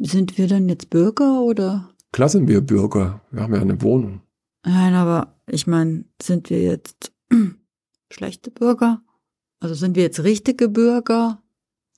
sind 0.00 0.38
wir 0.38 0.48
dann 0.48 0.68
jetzt 0.68 0.90
Bürger 0.90 1.42
oder? 1.42 1.90
Klar 2.12 2.28
sind 2.28 2.48
wir 2.48 2.60
Bürger. 2.60 3.20
Wir 3.30 3.42
haben 3.42 3.54
ja 3.54 3.60
eine 3.60 3.82
Wohnung. 3.82 4.22
Nein, 4.64 4.94
aber 4.94 5.34
ich 5.46 5.66
meine, 5.66 6.04
sind 6.20 6.50
wir 6.50 6.62
jetzt 6.62 7.12
schlechte 8.10 8.50
Bürger? 8.50 9.02
Also 9.60 9.74
sind 9.74 9.96
wir 9.96 10.02
jetzt 10.02 10.22
richtige 10.22 10.68
Bürger? 10.68 11.42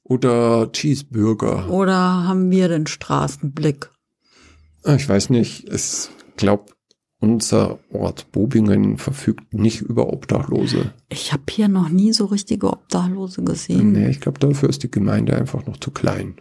Oder 0.02 0.72
Cheeseburger. 0.72 1.70
Oder 1.70 2.24
haben 2.26 2.50
wir 2.50 2.68
den 2.68 2.86
Straßenblick? 2.86 3.90
Ah, 4.82 4.94
ich 4.94 5.08
weiß 5.08 5.30
nicht. 5.30 5.68
Ich 5.68 6.08
glaube, 6.36 6.72
unser 7.20 7.78
Ort 7.92 8.32
Bobingen 8.32 8.96
verfügt 8.96 9.52
nicht 9.52 9.82
über 9.82 10.10
Obdachlose. 10.10 10.94
Ich 11.10 11.32
habe 11.32 11.42
hier 11.50 11.68
noch 11.68 11.90
nie 11.90 12.12
so 12.12 12.24
richtige 12.24 12.68
Obdachlose 12.68 13.42
gesehen. 13.42 13.92
Nee, 13.92 14.08
ich 14.08 14.20
glaube, 14.20 14.38
dafür 14.38 14.70
ist 14.70 14.82
die 14.82 14.90
Gemeinde 14.90 15.36
einfach 15.36 15.66
noch 15.66 15.76
zu 15.76 15.90
klein. 15.90 16.40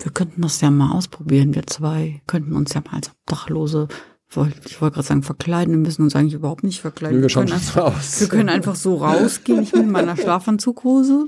Wir 0.00 0.12
könnten 0.12 0.42
das 0.42 0.60
ja 0.60 0.70
mal 0.70 0.92
ausprobieren, 0.92 1.54
wir 1.54 1.66
zwei. 1.66 2.22
Könnten 2.26 2.52
uns 2.52 2.72
ja 2.74 2.82
mal 2.82 2.94
als 2.96 3.10
Obdachlose, 3.10 3.88
ich 4.30 4.36
wollte 4.36 4.94
gerade 4.94 5.02
sagen, 5.02 5.22
verkleiden. 5.22 5.72
Wir 5.72 5.78
müssen 5.78 6.02
uns 6.02 6.14
eigentlich 6.14 6.34
überhaupt 6.34 6.62
nicht 6.62 6.80
verkleiden. 6.80 7.22
Wir, 7.22 7.28
schauen 7.30 7.50
einfach, 7.50 7.94
wir 8.20 8.28
können 8.28 8.48
einfach 8.50 8.76
so 8.76 8.96
rausgehen. 8.96 9.62
Ich 9.62 9.72
bin 9.72 9.82
in 9.84 9.90
meiner 9.90 10.16
Schlafanzughose. 10.16 11.26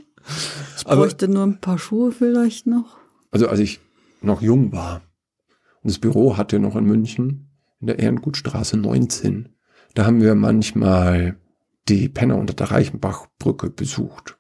Ich 0.77 0.87
Aber- 0.87 0.97
bräuchte 1.03 1.27
nur 1.27 1.45
ein 1.45 1.61
paar 1.61 1.79
Schuhe 1.79 2.13
vielleicht 2.13 2.67
noch. 2.67 2.99
Also 3.31 3.49
als 3.49 3.59
ich 3.61 3.81
noch 4.21 4.43
jung 4.43 4.73
war 4.73 5.01
und 5.83 5.91
das 5.91 5.99
Büro 5.99 6.37
hatte 6.37 6.59
noch 6.59 6.77
in 6.77 6.85
München, 6.85 7.49
in 7.81 7.87
der 7.87 7.99
Ehrengutstraße 7.99 8.77
19, 8.77 9.49
da 9.95 10.05
haben 10.05 10.21
wir 10.21 10.35
manchmal 10.35 11.37
die 11.89 12.09
Penner 12.11 12.37
unter 12.37 12.53
der 12.55 12.71
Reichenbachbrücke 12.71 13.71
besucht. 13.71 14.37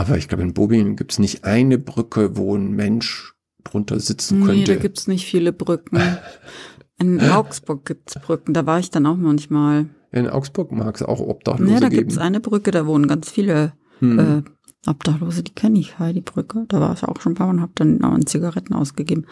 Aber 0.00 0.16
ich 0.16 0.28
glaube, 0.28 0.42
in 0.42 0.54
Bobingen 0.54 0.96
gibt 0.96 1.12
es 1.12 1.18
nicht 1.18 1.44
eine 1.44 1.76
Brücke, 1.78 2.36
wo 2.36 2.56
ein 2.56 2.70
Mensch 2.72 3.34
drunter 3.64 4.00
sitzen 4.00 4.40
Nee, 4.40 4.46
könnte. 4.46 4.74
da 4.74 4.80
gibt's 4.80 5.06
nicht 5.06 5.26
viele 5.26 5.52
Brücken. 5.52 6.00
In 6.98 7.18
Augsburg 7.20 7.84
gibt's 7.86 8.14
Brücken, 8.18 8.52
da 8.52 8.66
war 8.66 8.78
ich 8.78 8.90
dann 8.90 9.06
auch 9.06 9.16
manchmal. 9.16 9.86
in 10.12 10.28
Augsburg 10.28 10.70
mag 10.72 10.96
es 10.96 11.02
auch 11.02 11.20
Obdachlose 11.20 11.72
Nee, 11.72 11.80
da 11.80 11.88
geben. 11.88 12.00
gibt's 12.00 12.18
eine 12.18 12.40
Brücke, 12.40 12.70
da 12.72 12.86
wohnen 12.86 13.06
ganz 13.08 13.30
viele 13.30 13.72
Hm. 14.00 14.18
äh, 14.18 14.42
Obdachlose, 14.88 15.42
die 15.42 15.52
kenne 15.54 15.78
ich, 15.78 15.98
Heidi 15.98 16.20
Brücke. 16.22 16.64
Da 16.68 16.78
war 16.80 16.92
ich 16.94 17.04
auch 17.04 17.20
schon 17.20 17.32
ein 17.32 17.34
paar 17.36 17.46
Mal 17.46 17.54
und 17.54 17.60
habe 17.62 17.72
dann 17.74 18.02
auch 18.04 18.18
Zigaretten 18.24 18.72
ausgegeben. 18.74 19.26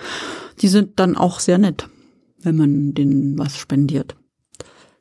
Die 0.61 0.69
sind 0.69 0.99
dann 1.01 1.17
auch 1.17 1.41
sehr 1.41 1.57
nett, 1.59 1.89
wenn 2.43 2.57
man 2.57 2.93
denen 2.95 3.39
was 3.39 3.57
spendiert. 3.59 4.17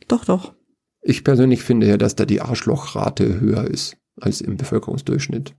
Doch, 0.07 0.23
doch. 0.25 0.53
Ich 1.01 1.23
persönlich 1.25 1.63
finde 1.63 1.87
ja, 1.87 1.97
dass 1.97 2.15
da 2.15 2.25
die 2.25 2.41
Arschlochrate 2.41 3.39
höher 3.41 3.65
ist 3.65 3.95
als 4.21 4.41
im 4.41 4.57
Bevölkerungsdurchschnitt. 4.57 5.53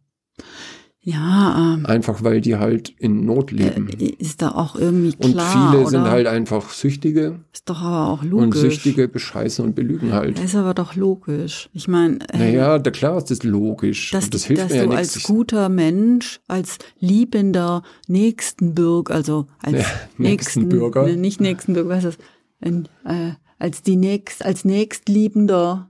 Ja, 1.01 1.75
ähm, 1.75 1.87
Einfach 1.87 2.23
weil 2.23 2.41
die 2.43 2.57
halt 2.57 2.91
in 2.91 3.25
Not 3.25 3.51
leben. 3.51 3.89
äh, 3.89 4.05
ist 4.19 4.43
da 4.43 4.51
auch 4.51 4.75
irgendwie 4.77 5.15
und 5.19 5.33
klar, 5.33 5.71
viele 5.71 5.83
oder? 5.83 5.91
sind 5.91 6.03
halt 6.03 6.27
einfach 6.27 6.69
Süchtige 6.71 7.41
ist 7.53 7.71
doch 7.71 7.81
aber 7.81 8.09
auch 8.13 8.23
und 8.23 8.29
logisch. 8.31 8.61
Süchtige 8.61 9.09
bescheißen 9.09 9.65
und 9.65 9.75
belügen 9.75 10.13
halt. 10.13 10.39
Ist 10.41 10.57
aber 10.57 10.75
doch 10.75 10.97
logisch. 10.97 11.71
Ich 11.73 11.89
meine, 11.89 12.19
äh, 12.31 12.37
Naja, 12.39 12.79
da 12.79 12.91
klar 12.91 13.17
ist 13.17 13.31
das 13.31 13.43
logisch. 13.43 14.11
dass, 14.11 14.25
und 14.25 14.35
das 14.35 14.45
hilft 14.45 14.63
dass 14.65 14.71
mir 14.73 14.77
ja 14.79 14.83
du 14.85 14.89
nichts. 14.91 15.15
als 15.15 15.23
guter 15.23 15.69
Mensch, 15.71 16.41
als 16.49 16.79
liebender 16.99 17.85
Nächstenbürger, 18.09 19.15
also 19.15 19.47
als 19.63 19.79
Ja, 19.79 19.85
Nächstenbürger. 20.19 21.03
Nächsten, 21.05 21.17
ne, 21.21 21.27
nicht 21.27 21.41
Nächstenbürger, 21.41 21.89
was 21.89 22.05
ist 22.05 22.19
das? 22.19 22.27
Ein, 22.61 22.89
äh, 23.07 23.33
als 23.59 23.83
die 23.83 23.97
nächst, 23.97 24.45
als 24.45 24.65
nächstliebender, 24.65 25.89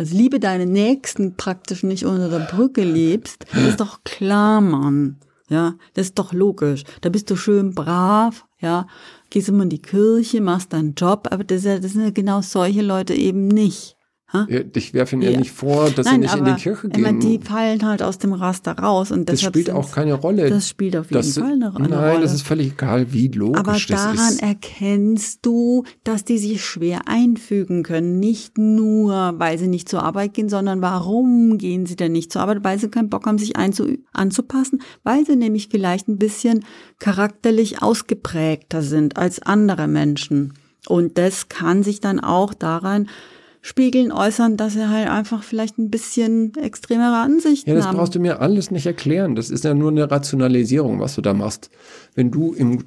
also 0.00 0.16
liebe 0.16 0.40
deinen 0.40 0.72
Nächsten 0.72 1.36
praktisch 1.36 1.82
nicht 1.82 2.06
unter 2.06 2.30
der 2.30 2.46
Brücke 2.46 2.82
lebst, 2.82 3.44
ist 3.68 3.80
doch 3.80 4.02
klar, 4.02 4.62
Mann. 4.62 5.18
Ja, 5.50 5.74
das 5.92 6.06
ist 6.06 6.18
doch 6.18 6.32
logisch. 6.32 6.84
Da 7.02 7.10
bist 7.10 7.28
du 7.30 7.36
schön 7.36 7.74
brav, 7.74 8.46
ja, 8.60 8.86
gehst 9.28 9.50
immer 9.50 9.64
in 9.64 9.68
die 9.68 9.82
Kirche, 9.82 10.40
machst 10.40 10.72
deinen 10.72 10.94
Job, 10.94 11.28
aber 11.30 11.44
das, 11.44 11.58
ist 11.58 11.64
ja- 11.66 11.78
das 11.80 11.92
sind 11.92 12.02
ja 12.04 12.10
genau 12.10 12.40
solche 12.40 12.80
Leute 12.82 13.12
eben 13.14 13.46
nicht. 13.48 13.96
Ha? 14.32 14.46
Ich 14.76 14.94
werfe 14.94 15.16
ihnen 15.16 15.22
ja 15.22 15.36
nicht 15.36 15.50
vor, 15.50 15.90
dass 15.90 16.06
sie 16.06 16.18
nicht 16.18 16.34
in 16.36 16.44
die 16.44 16.54
Kirche 16.54 16.88
ich 16.92 16.98
meine, 16.98 17.18
gehen. 17.18 17.40
die 17.40 17.44
fallen 17.44 17.84
halt 17.84 18.00
aus 18.00 18.18
dem 18.18 18.32
Raster 18.32 18.78
raus 18.78 19.10
und 19.10 19.28
das 19.28 19.42
spielt 19.42 19.70
auch 19.70 19.90
keine 19.90 20.14
Rolle. 20.14 20.48
Das 20.48 20.68
spielt 20.68 20.96
auf 20.96 21.10
jeden 21.10 21.14
Das- 21.22 21.36
Fall 21.36 21.52
eine, 21.54 21.74
eine 21.74 21.88
Nein, 21.88 22.10
Rolle. 22.12 22.20
das 22.22 22.32
ist 22.34 22.42
völlig 22.42 22.72
egal, 22.74 23.12
wie 23.12 23.26
logisch 23.26 23.58
aber 23.58 23.72
das 23.72 23.86
daran 23.88 24.14
ist. 24.16 24.40
erkennst 24.42 25.44
du, 25.44 25.82
dass 26.04 26.24
die 26.24 26.38
sich 26.38 26.64
schwer 26.64 27.08
einfügen 27.08 27.82
können. 27.82 28.20
Nicht 28.20 28.56
nur, 28.56 29.34
weil 29.38 29.58
sie 29.58 29.66
nicht 29.66 29.88
zur 29.88 30.04
Arbeit 30.04 30.34
gehen, 30.34 30.48
sondern 30.48 30.80
warum 30.80 31.58
gehen 31.58 31.86
sie 31.86 31.96
denn 31.96 32.12
nicht 32.12 32.32
zur 32.32 32.42
Arbeit? 32.42 32.62
Weil 32.62 32.78
sie 32.78 32.88
keinen 32.88 33.10
Bock 33.10 33.26
haben, 33.26 33.38
sich 33.38 33.54
anzupassen, 33.56 34.80
weil 35.02 35.26
sie 35.26 35.34
nämlich 35.36 35.68
vielleicht 35.70 36.06
ein 36.08 36.18
bisschen 36.18 36.64
charakterlich 37.00 37.82
ausgeprägter 37.82 38.82
sind 38.82 39.16
als 39.16 39.42
andere 39.42 39.88
Menschen. 39.88 40.54
Und 40.86 41.18
das 41.18 41.48
kann 41.48 41.82
sich 41.82 42.00
dann 42.00 42.20
auch 42.20 42.54
daran 42.54 43.08
spiegeln, 43.62 44.10
äußern, 44.10 44.56
dass 44.56 44.72
sie 44.72 44.88
halt 44.88 45.08
einfach 45.08 45.42
vielleicht 45.42 45.78
ein 45.78 45.90
bisschen 45.90 46.54
extremere 46.54 47.16
Ansichten 47.16 47.68
Ja, 47.68 47.76
das 47.76 47.86
haben. 47.86 47.96
brauchst 47.96 48.14
du 48.14 48.20
mir 48.20 48.40
alles 48.40 48.70
nicht 48.70 48.86
erklären. 48.86 49.34
Das 49.34 49.50
ist 49.50 49.64
ja 49.64 49.74
nur 49.74 49.90
eine 49.90 50.10
Rationalisierung, 50.10 50.98
was 51.00 51.14
du 51.16 51.20
da 51.20 51.34
machst. 51.34 51.70
Wenn 52.14 52.30
du 52.30 52.54
im, 52.54 52.84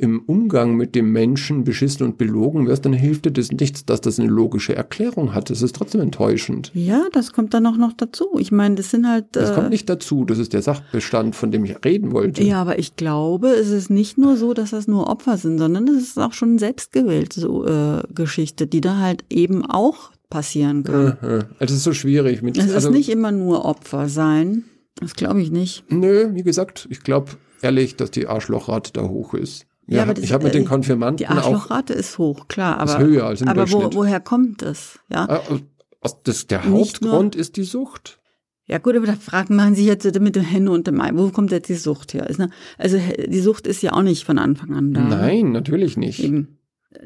im 0.00 0.20
Umgang 0.26 0.74
mit 0.74 0.94
dem 0.96 1.12
Menschen 1.12 1.62
beschissen 1.64 2.04
und 2.04 2.18
belogen 2.18 2.66
wirst, 2.66 2.84
dann 2.84 2.92
hilft 2.92 3.26
dir 3.26 3.30
das 3.30 3.52
nichts, 3.52 3.84
dass 3.84 4.00
das 4.00 4.18
eine 4.18 4.28
logische 4.28 4.74
Erklärung 4.74 5.32
hat. 5.32 5.48
Das 5.48 5.62
ist 5.62 5.76
trotzdem 5.76 6.00
enttäuschend. 6.00 6.72
ja, 6.74 7.04
das 7.12 7.32
kommt 7.32 7.54
dann 7.54 7.64
auch 7.66 7.76
noch 7.76 7.92
dazu. 7.92 8.26
Ich 8.38 8.50
meine, 8.50 8.74
das 8.74 8.90
sind 8.90 9.08
halt. 9.08 9.26
Das 9.32 9.50
äh, 9.50 9.54
kommt 9.54 9.70
nicht 9.70 9.88
dazu. 9.88 10.24
Das 10.24 10.38
ist 10.38 10.52
der 10.52 10.62
Sachbestand, 10.62 11.36
von 11.36 11.52
dem 11.52 11.64
ich 11.64 11.76
reden 11.84 12.10
wollte. 12.12 12.42
Ja, 12.42 12.60
aber 12.60 12.78
ich 12.78 12.96
glaube, 12.96 13.48
es 13.50 13.68
ist 13.70 13.90
nicht 13.90 14.18
nur 14.18 14.36
so, 14.36 14.54
dass 14.54 14.70
das 14.70 14.88
nur 14.88 15.08
Opfer 15.08 15.36
sind, 15.36 15.58
sondern 15.58 15.86
es 15.88 16.02
ist 16.02 16.18
auch 16.18 16.32
schon 16.32 16.50
eine 16.50 16.58
selbstgewählte 16.58 17.40
so, 17.40 17.64
äh, 17.64 18.02
Geschichte, 18.12 18.66
die 18.66 18.80
da 18.80 18.98
halt 18.98 19.24
eben 19.30 19.64
auch 19.64 20.10
passieren 20.28 20.84
kann. 20.84 21.16
Äh, 21.22 21.26
äh. 21.38 21.44
Also 21.58 21.72
es 21.72 21.72
ist 21.72 21.84
so 21.84 21.92
schwierig. 21.92 22.42
Mit, 22.42 22.56
Es 22.56 22.72
also, 22.72 22.88
ist 22.88 22.94
nicht 22.94 23.08
immer 23.08 23.32
nur 23.32 23.64
Opfer 23.64 24.08
sein. 24.08 24.64
Das 25.00 25.14
glaube 25.14 25.40
ich 25.42 25.50
nicht. 25.50 25.84
Nö, 25.90 26.30
wie 26.34 26.42
gesagt, 26.42 26.86
ich 26.90 27.00
glaube 27.02 27.32
ehrlich, 27.62 27.96
dass 27.96 28.10
die 28.10 28.26
Arschlochrate 28.26 28.92
da 28.92 29.02
hoch 29.02 29.34
ist. 29.34 29.66
Ja, 29.86 29.98
Ja, 29.98 30.02
aber 30.02 30.14
das- 30.14 30.24
ich 30.24 30.32
habe 30.32 30.44
mit 30.44 30.54
äh, 30.54 30.58
den 30.58 30.66
Konfirmanden 30.66 31.18
Die 31.18 31.28
auch 31.28 31.36
Arschlochrate 31.36 31.92
ist 31.92 32.18
hoch, 32.18 32.48
klar, 32.48 32.82
Ist 32.82 32.90
aber, 32.94 33.04
höher 33.04 33.26
als 33.26 33.40
im 33.42 33.48
aber 33.48 33.70
wo, 33.70 33.90
woher 33.92 34.20
kommt 34.20 34.62
es? 34.62 34.98
Ja? 35.08 35.26
Ah, 35.28 35.40
aus- 36.00 36.22
das, 36.24 36.46
der 36.46 36.64
Nicht 36.64 37.02
nur- 37.02 37.12
Hauptgrund 37.12 37.36
ist 37.36 37.56
die 37.56 37.64
Sucht. 37.64 38.20
Ja 38.68 38.78
gut, 38.78 38.96
aber 38.96 39.06
da 39.06 39.14
fragen 39.14 39.54
man 39.54 39.76
sich 39.76 39.86
jetzt 39.86 40.18
mit 40.18 40.34
dem 40.34 40.42
Henne 40.42 40.72
und 40.72 40.88
dem 40.88 41.00
Ei, 41.00 41.10
wo 41.14 41.30
kommt 41.30 41.52
jetzt 41.52 41.68
die 41.68 41.74
Sucht 41.74 42.14
her? 42.14 42.28
Ist, 42.28 42.38
ne? 42.40 42.50
Also 42.78 42.98
die 43.28 43.38
Sucht 43.40 43.66
ist 43.68 43.80
ja 43.82 43.92
auch 43.92 44.02
nicht 44.02 44.24
von 44.24 44.38
Anfang 44.38 44.74
an 44.74 44.92
da. 44.92 45.02
Nein, 45.02 45.52
natürlich 45.52 45.96
nicht. 45.96 46.18
Eben. 46.24 46.55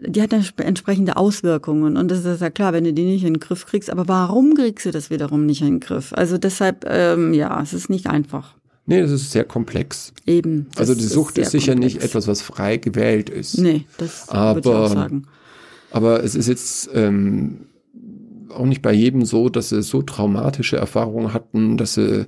Die 0.06 0.20
hat 0.22 0.32
dann 0.32 0.40
sp- 0.46 0.62
entsprechende 0.64 1.16
Auswirkungen 1.16 1.96
und 1.96 2.10
das 2.10 2.24
ist 2.24 2.40
ja 2.40 2.50
klar, 2.50 2.72
wenn 2.72 2.84
du 2.84 2.92
die 2.92 3.04
nicht 3.04 3.24
in 3.24 3.34
den 3.34 3.40
Griff 3.40 3.66
kriegst. 3.66 3.90
Aber 3.90 4.06
warum 4.08 4.54
kriegst 4.54 4.86
du 4.86 4.90
das 4.90 5.10
wiederum 5.10 5.46
nicht 5.46 5.60
in 5.62 5.66
den 5.68 5.80
Griff? 5.80 6.12
Also 6.12 6.38
deshalb, 6.38 6.84
ähm, 6.88 7.34
ja, 7.34 7.60
es 7.62 7.72
ist 7.72 7.90
nicht 7.90 8.06
einfach. 8.06 8.54
Nee, 8.86 9.00
das 9.02 9.10
ist 9.10 9.30
sehr 9.30 9.44
komplex. 9.44 10.12
Eben. 10.26 10.66
Also 10.76 10.94
die 10.94 11.04
Sucht 11.04 11.36
sehr 11.36 11.44
ist 11.44 11.50
sicher 11.52 11.74
nicht 11.74 11.94
komplex. 11.94 12.04
etwas, 12.14 12.28
was 12.28 12.42
frei 12.42 12.76
gewählt 12.76 13.30
ist. 13.30 13.58
Nee, 13.58 13.84
das 13.98 14.26
würde 14.32 14.60
ich 14.60 14.66
Aber- 14.66 14.84
auch 14.84 14.88
sagen. 14.92 15.26
Aber 15.92 16.22
es 16.24 16.34
ist 16.34 16.46
jetzt 16.48 16.88
ähm, 16.94 17.66
auch 18.48 18.64
nicht 18.66 18.82
bei 18.82 18.92
jedem 18.92 19.24
so, 19.24 19.48
dass 19.48 19.68
sie 19.70 19.82
so 19.82 20.02
traumatische 20.02 20.76
Erfahrungen 20.76 21.32
hatten, 21.32 21.76
dass 21.76 21.94
sie 21.94 22.26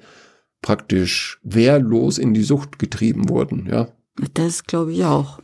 praktisch 0.61 1.41
wehrlos 1.43 2.19
in 2.19 2.35
die 2.35 2.43
Sucht 2.43 2.79
getrieben 2.79 3.29
wurden, 3.29 3.67
ja. 3.71 3.89
Das 4.35 4.65
glaube 4.65 4.93
ich 4.93 5.05
auch. 5.05 5.41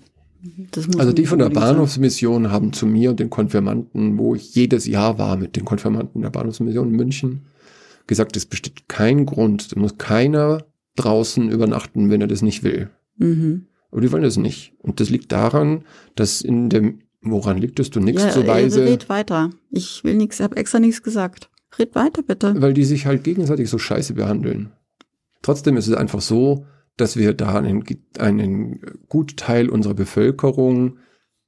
Also 0.98 1.12
die 1.12 1.26
von 1.26 1.38
der 1.38 1.48
unbedingt 1.48 1.66
sein. 1.66 1.74
Bahnhofsmission 1.74 2.50
haben 2.50 2.72
zu 2.72 2.86
mir 2.86 3.10
und 3.10 3.20
den 3.20 3.30
Konfirmanden, 3.30 4.18
wo 4.18 4.34
ich 4.34 4.54
jedes 4.54 4.86
Jahr 4.86 5.18
war 5.18 5.36
mit 5.36 5.56
den 5.56 5.64
Konfirmanden 5.64 6.22
der 6.22 6.30
Bahnhofsmission 6.30 6.88
in 6.90 6.96
München, 6.96 7.46
gesagt, 8.06 8.36
es 8.36 8.46
besteht 8.46 8.88
kein 8.88 9.26
Grund, 9.26 9.74
da 9.74 9.80
muss 9.80 9.98
keiner 9.98 10.64
draußen 10.96 11.50
übernachten, 11.50 12.10
wenn 12.10 12.20
er 12.20 12.26
das 12.26 12.42
nicht 12.42 12.62
will. 12.62 12.90
Mhm. 13.16 13.66
Aber 13.90 14.00
die 14.00 14.12
wollen 14.12 14.22
das 14.22 14.36
nicht. 14.36 14.74
Und 14.78 15.00
das 15.00 15.10
liegt 15.10 15.32
daran, 15.32 15.84
dass 16.14 16.40
in 16.40 16.68
dem, 16.68 17.00
woran 17.22 17.58
liegt 17.58 17.80
es, 17.80 17.90
du 17.90 18.00
nix 18.00 18.22
Ja, 18.22 18.30
zur 18.30 18.42
also 18.42 18.52
Weise, 18.52 18.84
red 18.84 19.08
weiter. 19.08 19.50
Ich 19.70 20.04
will 20.04 20.14
nichts, 20.14 20.40
habe 20.40 20.56
extra 20.56 20.78
nichts 20.78 21.02
gesagt. 21.02 21.50
Red 21.78 21.94
weiter 21.94 22.22
bitte. 22.22 22.60
weil 22.60 22.74
die 22.74 22.84
sich 22.84 23.06
halt 23.06 23.24
gegenseitig 23.24 23.68
so 23.68 23.78
scheiße 23.78 24.14
behandeln. 24.14 24.72
Trotzdem 25.42 25.76
ist 25.76 25.86
es 25.86 25.94
einfach 25.94 26.20
so, 26.20 26.64
dass 27.00 27.16
wir 27.16 27.32
da 27.32 27.58
einen, 27.58 27.84
einen 28.18 28.80
Gutteil 29.08 29.68
unserer 29.68 29.94
Bevölkerung 29.94 30.98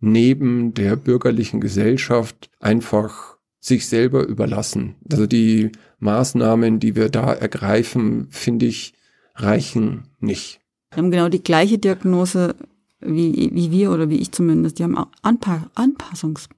neben 0.00 0.75
der 0.75 0.97
bürgerlichen 0.97 1.61
Gesellschaft 1.61 2.50
einfach 2.61 3.37
sich 3.61 3.87
selber 3.87 4.26
überlassen. 4.26 4.97
Also 5.11 5.26
die 5.26 5.71
Maßnahmen, 5.99 6.80
die 6.80 6.97
wir 6.97 7.11
da 7.11 7.33
ergreifen, 7.33 8.28
finde 8.30 8.66
ich, 8.66 8.95
reichen 9.35 10.04
nicht. 10.19 10.61
Die 10.92 10.99
haben 10.99 11.11
genau 11.11 11.28
die 11.28 11.42
gleiche 11.42 11.78
Diagnose 11.78 12.57
wie, 13.00 13.50
wie 13.52 13.71
wir 13.71 13.92
oder 13.92 14.09
wie 14.09 14.16
ich 14.16 14.33
zumindest. 14.33 14.78
Die 14.78 14.85
haben 14.85 14.97
auch 14.97 15.09
Anpa 15.23 15.71
Anpassungs. 15.75 16.49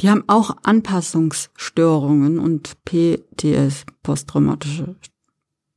Die 0.00 0.10
haben 0.10 0.24
auch 0.26 0.56
Anpassungsstörungen 0.62 2.38
und 2.38 2.76
PTS, 2.84 3.86
posttraumatische 4.02 4.96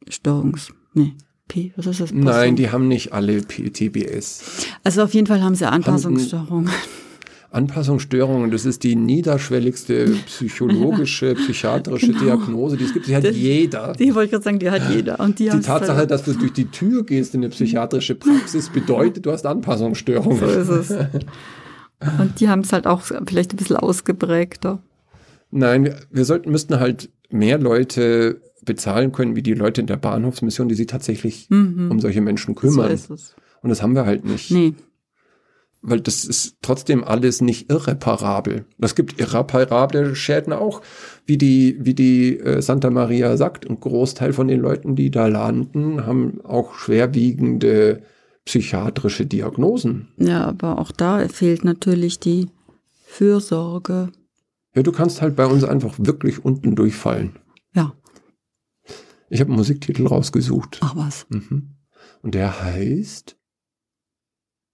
Störungs. 0.07 0.74
Nee, 0.93 1.13
P, 1.48 1.72
was 1.75 1.86
ist 1.88 2.01
das? 2.01 2.13
Nein, 2.13 2.56
die 2.56 2.72
haben 2.72 2.88
nicht 2.88 3.13
alle 3.13 3.42
PTBS. 3.42 4.68
Also 4.84 5.04
auf 5.04 5.13
jeden 5.13 5.27
Fall 5.27 5.42
haben 5.42 5.56
sie 5.56 5.68
Anpassungsstörungen. 5.70 6.70
Anpassungsstörungen, 7.51 8.51
das 8.51 8.66
ist 8.66 8.84
die 8.84 8.96
niederschwelligste 8.96 10.16
psychologische, 10.25 11.34
psychiatrische 11.36 12.12
Diagnose, 12.12 12.75
die 12.75 12.84
es 12.84 12.94
gibt. 12.94 13.08
Die 13.08 13.16
hat 13.16 13.24
Das- 13.24 13.36
jeder. 13.36 13.94
Die 13.94 14.13
wollte 14.13 14.25
ich 14.25 14.32
gerade 14.32 14.44
sagen, 14.44 14.60
die 14.60 14.70
hat 14.70 14.89
jeder. 14.94 15.20
Und 15.20 15.39
die, 15.39 15.46
Die 15.50 15.62
Tatsache, 15.62 15.96
halt- 15.96 16.12
dass 16.12 16.24
du 16.24 16.34
durch 16.34 16.51
die 16.54 16.66
Tür 16.66 17.06
gehst 17.06 17.34
in 17.36 17.42
eine 17.42 17.50
psychiatrische 17.50 18.16
Praxis, 18.16 18.70
bedeutet, 18.74 19.25
du 19.25 19.32
hast 19.32 19.46
Anpassungsstörungen. 19.46 20.39
So 20.39 20.46
ist 20.46 20.70
es. 20.70 20.92
Und 20.92 22.39
die 22.39 22.50
haben 22.50 22.60
es 22.62 22.74
halt 22.74 22.86
auch 22.86 23.01
vielleicht 23.01 23.54
ein 23.54 23.58
bisschen 23.58 23.77
ausgeprägter. 23.77 24.80
Nein, 25.50 25.86
wir, 25.86 25.96
wir 26.12 26.25
sollten, 26.25 26.51
müssten 26.51 26.80
halt 26.80 27.10
mehr 27.30 27.58
Leute 27.58 28.42
bezahlen 28.67 29.12
können, 29.12 29.36
wie 29.36 29.41
die 29.41 29.55
Leute 29.55 29.81
in 29.81 29.88
der 29.88 29.97
Bahnhofsmission, 29.97 30.69
die 30.69 30.75
sich 30.75 30.86
tatsächlich 30.86 31.47
um 31.50 32.00
solche 32.00 32.21
Menschen 32.21 32.51
Mhm. 32.51 32.55
So 32.55 32.62
kümmern. 32.62 32.91
es. 32.91 33.09
Und 33.09 33.69
das 33.69 33.81
haben 33.81 33.95
wir 33.95 34.05
halt 34.05 34.24
nicht. 34.25 34.51
Nee. 34.51 34.75
Weil 35.81 36.01
das 36.01 36.25
ist 36.25 36.57
trotzdem 36.62 37.03
alles 37.03 37.39
nicht 37.41 37.71
irreparabel. 37.71 38.65
Es 38.79 38.93
gibt 38.95 39.19
irreparable 39.19 40.15
Schäden 40.15 40.51
auch, 40.53 40.81
wie 41.25 41.38
die, 41.38 41.77
wie 41.79 41.93
die 41.93 42.38
äh, 42.39 42.62
Santa 42.62 42.89
Maria 42.89 43.38
sagt. 43.38 43.69
Ein 43.69 43.79
Großteil 43.79 44.33
von 44.33 44.47
den 44.47 44.59
Leuten, 44.59 44.95
die 44.95 45.12
da 45.12 45.27
landen, 45.27 46.05
haben 46.05 46.41
auch 46.43 46.74
schwerwiegende 46.75 48.01
psychiatrische 48.45 49.25
Diagnosen. 49.25 50.07
Ja, 50.17 50.45
aber 50.45 50.79
auch 50.79 50.91
da 50.91 51.27
fehlt 51.27 51.63
natürlich 51.63 52.19
die 52.19 52.47
Fürsorge. 53.05 54.09
Ja, 54.75 54.83
du 54.83 54.91
kannst 54.91 55.21
halt 55.21 55.36
bei 55.36 55.45
uns 55.45 55.63
einfach 55.63 55.93
wirklich 55.97 56.43
unten 56.43 56.75
durchfallen. 56.75 57.36
Ich 59.29 59.39
habe 59.41 59.50
einen 59.50 59.57
Musiktitel 59.57 60.07
rausgesucht. 60.07 60.79
ach 60.81 60.96
was. 60.96 61.25
Mhm. 61.29 61.75
Und 62.22 62.34
der 62.36 62.62
heißt 62.63 63.36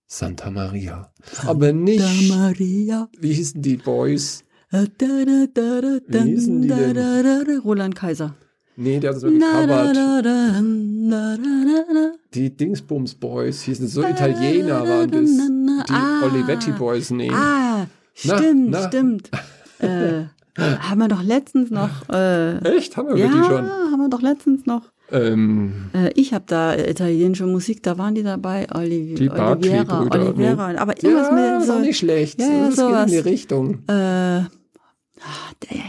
Santa 0.08 0.52
Maria. 0.52 1.12
Aber 1.46 1.74
nicht, 1.74 2.30
Maria. 2.30 3.10
wie 3.20 3.34
hießen 3.34 3.62
die 3.62 3.78
Boys? 3.78 4.44
Da, 4.72 4.86
da, 4.98 5.24
da, 5.54 5.82
da, 5.82 6.00
Wie 6.26 6.32
hießen 6.32 6.62
die 6.64 6.68
denn? 6.68 7.60
Roland 7.64 7.96
Kaiser. 7.96 8.36
Nee, 8.76 9.00
der 9.00 9.12
hat 9.12 9.18
es 9.18 9.24
gecovert. 9.24 9.96
Die 12.34 12.56
Dingsbums 12.58 13.14
Boys 13.16 13.62
hießen 13.62 13.88
so 13.88 14.04
Italiener 14.04 14.88
waren 14.88 15.12
das. 15.12 15.30
Die 15.88 15.94
Ah. 15.94 16.24
Olivetti 16.26 16.72
Boys, 16.72 17.12
nee. 17.12 17.30
Ah, 17.32 17.86
Na, 18.24 18.38
stimmt, 18.38 18.70
na. 18.72 18.88
stimmt. 18.88 19.30
äh, 19.80 20.24
haben 20.58 21.00
wir 21.00 21.08
doch 21.08 21.24
letztens 21.24 21.72
noch. 21.72 22.08
Äh, 22.10 22.58
Echt? 22.76 22.96
Haben 22.98 23.10
wir 23.10 23.18
ja, 23.18 23.26
wirklich 23.26 23.46
schon? 23.46 23.70
haben 23.70 24.00
wir 24.02 24.10
doch 24.10 24.22
letztens 24.22 24.66
noch. 24.66 24.84
Ähm, 25.12 25.90
Äh, 25.94 26.12
ich 26.16 26.34
habe 26.34 26.46
da 26.48 26.76
italienische 26.76 27.46
Musik, 27.46 27.84
da 27.84 27.98
waren 27.98 28.16
die 28.16 28.24
dabei. 28.24 28.68
Olivi 28.74 29.16
Die 29.16 29.30
Oliveira, 29.30 29.56
Barclay-Brüder, 29.84 30.22
Oliveira. 30.30 30.76
Aber 30.78 31.04
irgendwas 31.04 31.30
ja, 31.30 31.58
mit 31.58 31.68
so. 31.68 31.80
nicht 31.80 31.98
schlecht. 31.98 32.40
Ja, 32.40 32.48
ja, 32.48 32.66
das 32.66 32.76
geht 32.76 32.86
in 32.86 32.90
sowas. 32.90 33.12
die 33.12 33.18
Richtung. 33.18 33.80
Äh, 33.88 33.94
ah, 33.94 34.48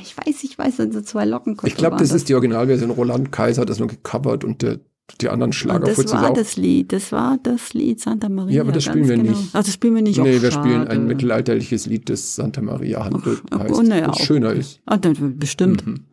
ich 0.03 0.17
weiß, 0.17 0.45
ich 0.45 0.59
weiß, 0.59 0.77
sind 0.77 0.93
so 0.93 1.01
zwei 1.01 1.25
Lockenkopf. 1.25 1.67
Ich 1.69 1.77
glaube, 1.77 1.93
waren 1.93 2.03
das 2.03 2.13
ist 2.13 2.29
die 2.29 2.35
Originalversion. 2.35 2.91
Roland 2.91 3.33
Kaiser 3.33 3.63
hat 3.63 3.71
das 3.71 3.79
nur 3.79 3.89
gecovert 3.89 4.45
und 4.45 4.63
der, 4.63 4.81
die 5.21 5.29
anderen 5.29 5.49
Und 5.49 5.55
Schlagerfuzis 5.55 6.11
das 6.11 6.23
war 6.23 6.31
auch. 6.31 6.35
das 6.35 6.57
Lied, 6.57 6.93
das 6.93 7.13
war 7.13 7.39
das 7.43 7.75
Lied 7.75 8.01
Santa 8.01 8.29
Maria. 8.29 8.57
Ja, 8.57 8.63
aber 8.63 8.73
das 8.73 8.85
spielen 8.85 9.07
wir 9.07 9.17
genau. 9.17 9.31
nicht. 9.31 9.51
Ach, 9.53 9.63
das 9.63 9.73
spielen 9.73 9.95
wir 9.95 10.03
nicht. 10.03 10.19
nee, 10.19 10.41
wir 10.41 10.51
spielen 10.51 10.89
ein 10.89 11.07
mittelalterliches 11.07 11.87
Lied, 11.87 12.09
das 12.09 12.35
Santa 12.35 12.63
Maria 12.63 13.05
handelt, 13.05 13.43
Ach, 13.51 13.61
heißt, 13.61 13.75
oh, 13.75 13.83
naja, 13.83 14.09
das 14.09 14.19
schöner 14.21 14.53
ist. 14.53 14.81
Ah, 14.87 14.97
dann, 14.97 15.39
bestimmt. 15.39 15.87
Mhm. 15.87 16.07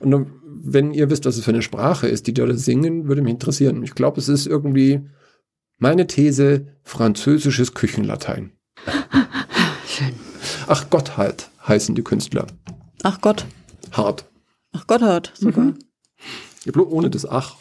Und 0.00 0.10
dann, 0.10 0.26
wenn 0.44 0.92
ihr 0.92 1.08
wisst, 1.08 1.24
was 1.24 1.36
es 1.36 1.44
für 1.44 1.52
eine 1.52 1.62
Sprache 1.62 2.08
ist, 2.08 2.26
die 2.26 2.34
da 2.34 2.52
singen, 2.54 3.06
würde 3.08 3.22
mich 3.22 3.32
interessieren. 3.32 3.82
Ich 3.84 3.94
glaube, 3.94 4.20
es 4.20 4.28
ist 4.28 4.46
irgendwie 4.46 5.00
meine 5.78 6.06
These, 6.06 6.66
französisches 6.82 7.74
Küchenlatein. 7.74 8.52
Schön. 9.86 10.14
Ach 10.66 10.90
Gotthard 10.90 11.50
heißen 11.66 11.94
die 11.94 12.02
Künstler. 12.02 12.46
Ach 13.02 13.20
Gott. 13.20 13.46
Hart. 13.92 14.24
Ach 14.72 14.86
Gotthard 14.86 15.32
sogar. 15.34 15.64
Mhm. 15.66 15.78
Ja, 16.64 16.72
bloß 16.72 16.86
ohne 16.90 17.10
das 17.10 17.26
Ach. 17.26 17.56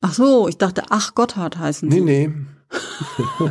Ach 0.00 0.14
so, 0.14 0.48
ich 0.48 0.56
dachte, 0.58 0.84
ach 0.90 1.14
Gotthard 1.14 1.58
heißen 1.58 1.88
Nee, 1.88 1.96
sie. 1.96 2.00
nee. 2.02 2.30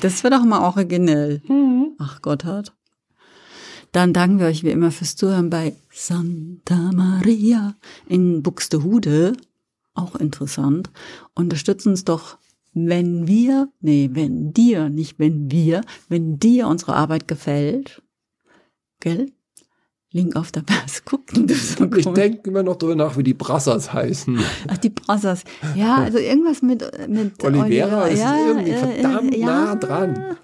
Das 0.00 0.22
wäre 0.24 0.34
doch 0.36 0.44
mal 0.44 0.60
originell. 0.66 1.42
Mhm. 1.48 1.92
Ach 1.98 2.22
Gotthard. 2.22 2.74
Dann 3.92 4.12
danken 4.12 4.38
wir 4.38 4.46
euch 4.46 4.62
wie 4.64 4.70
immer 4.70 4.90
fürs 4.90 5.16
Zuhören 5.16 5.50
bei 5.50 5.76
Santa 5.90 6.90
Maria 6.92 7.74
in 8.08 8.42
Buxtehude. 8.42 9.34
Auch 9.94 10.14
interessant. 10.16 10.90
Unterstützt 11.34 11.86
uns 11.86 12.04
doch, 12.04 12.38
wenn 12.74 13.26
wir, 13.26 13.68
nee, 13.80 14.10
wenn 14.12 14.52
dir, 14.52 14.88
nicht 14.90 15.18
wenn 15.18 15.50
wir, 15.50 15.82
wenn 16.08 16.38
dir 16.38 16.66
unsere 16.68 16.94
Arbeit 16.94 17.26
gefällt. 17.28 18.02
Gell? 19.00 19.32
Link 20.16 20.34
auf 20.36 20.50
der 20.52 20.62
Was 20.84 21.04
gucken 21.04 21.46
du 21.46 21.54
so 21.54 21.84
Ich 21.84 22.04
komisch? 22.04 22.04
denke 22.20 22.50
immer 22.50 22.62
noch 22.62 22.76
darüber 22.76 22.96
nach, 22.96 23.16
wie 23.16 23.22
die 23.22 23.34
Brassers 23.34 23.92
heißen. 23.92 24.38
Ach, 24.68 24.78
die 24.78 24.90
Brassers. 24.90 25.44
Ja, 25.76 25.96
also 25.96 26.18
irgendwas 26.18 26.62
mit, 26.62 26.82
mit 27.08 27.42
Oliveira 27.44 28.06
ist 28.06 28.20
irgendwie 28.22 28.70
äh, 28.70 28.76
verdammt 28.76 29.34
äh, 29.34 29.38
nah 29.44 29.64
ja. 29.66 29.74
dran. 29.76 30.36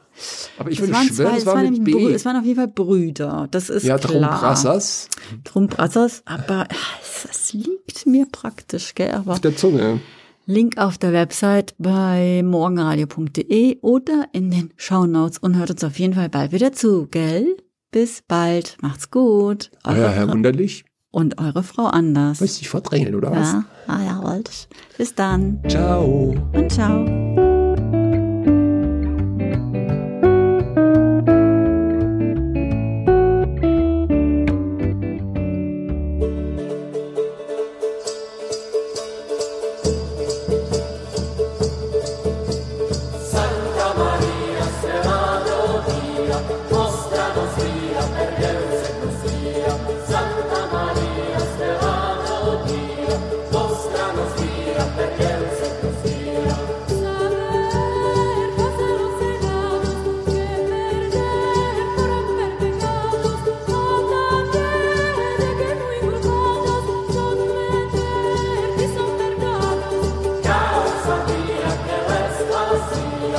Aber 0.59 0.71
ich 0.71 0.79
würde 0.79 0.93
schwören, 0.95 1.11
zwei, 1.13 1.37
es 1.39 1.47
war 1.47 1.55
waren 1.55 1.71
mit 1.73 1.81
Brü- 1.83 2.09
B. 2.09 2.13
es 2.13 2.25
waren 2.27 2.37
auf 2.37 2.45
jeden 2.45 2.57
Fall 2.59 2.69
Brüder. 2.69 3.49
Das 3.51 3.71
ist 3.71 3.85
Ja, 3.85 3.97
klar. 3.99 4.39
Brassers 4.41 5.09
Drum 5.45 5.69
Brassers, 5.69 6.23
aber 6.27 6.69
es, 7.01 7.27
es 7.31 7.53
liegt 7.55 8.07
mir 8.07 8.27
praktisch, 8.31 8.95
gell? 8.95 9.11
Aber 9.13 9.33
auf 9.33 9.41
der 9.41 9.57
Zunge. 9.57 10.01
Link 10.45 10.77
auf 10.77 10.99
der 10.99 11.13
Website 11.15 11.75
bei 11.79 12.43
morgenradio.de 12.45 13.79
oder 13.81 14.27
in 14.33 14.51
den 14.51 14.73
Shownotes 14.77 15.39
und 15.39 15.57
hört 15.57 15.71
uns 15.71 15.83
auf 15.85 15.99
jeden 15.99 16.15
Fall 16.15 16.29
bald 16.29 16.53
wieder 16.53 16.73
zu, 16.73 17.07
gell? 17.11 17.57
Bis 17.93 18.23
bald. 18.27 18.77
Macht's 18.81 19.11
gut. 19.11 19.71
Eure 19.85 19.99
Euer 20.01 20.09
Herr 20.11 20.25
Frau- 20.27 20.33
Wunderlich. 20.33 20.85
und 21.13 21.39
eure 21.39 21.63
Frau 21.63 21.87
Anders. 21.87 22.41
Willst 22.41 22.57
du 22.57 22.61
dich 22.61 22.71
verdrängen, 22.71 23.15
oder 23.15 23.31
was? 23.31 23.53
Ja, 23.53 23.65
ah, 23.87 24.03
ja, 24.03 24.23
wollte 24.23 24.51
ich. 24.51 24.69
Bis 24.97 25.15
dann 25.15 25.61
Ciao. 25.69 26.35
und 26.55 26.73
ciao. 26.73 27.52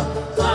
Fire. 0.04 0.53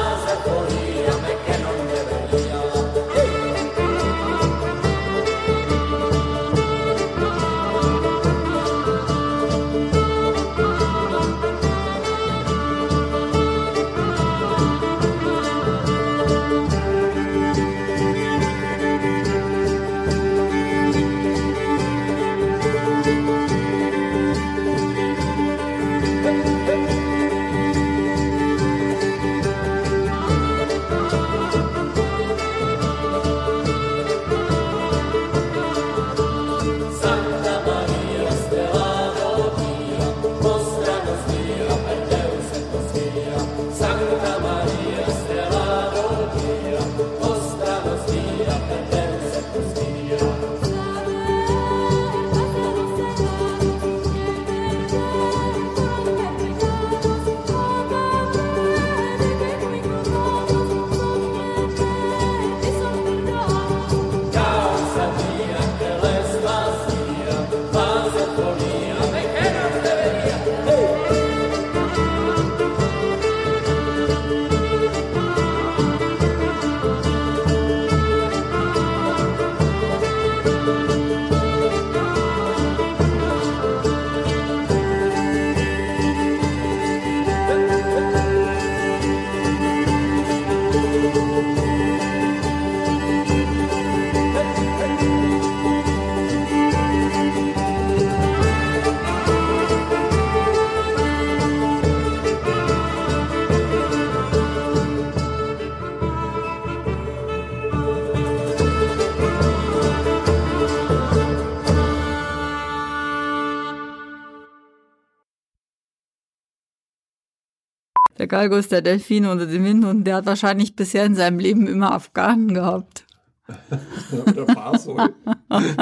Der 118.29 118.41
Galgo 118.41 118.57
ist 118.57 118.73
der 118.73 118.83
Delfin 118.83 119.25
unter 119.25 119.47
dem 119.47 119.64
Wind 119.64 119.87
und 119.87 120.05
der 120.05 120.17
hat 120.17 120.27
wahrscheinlich 120.27 120.77
bisher 120.77 121.07
in 121.07 121.14
seinem 121.14 121.38
Leben 121.38 121.67
immer 121.67 121.93
Afghanen 121.93 122.53
gehabt. 122.53 123.07
Oder 124.27 124.45
Farsol. 124.53 125.14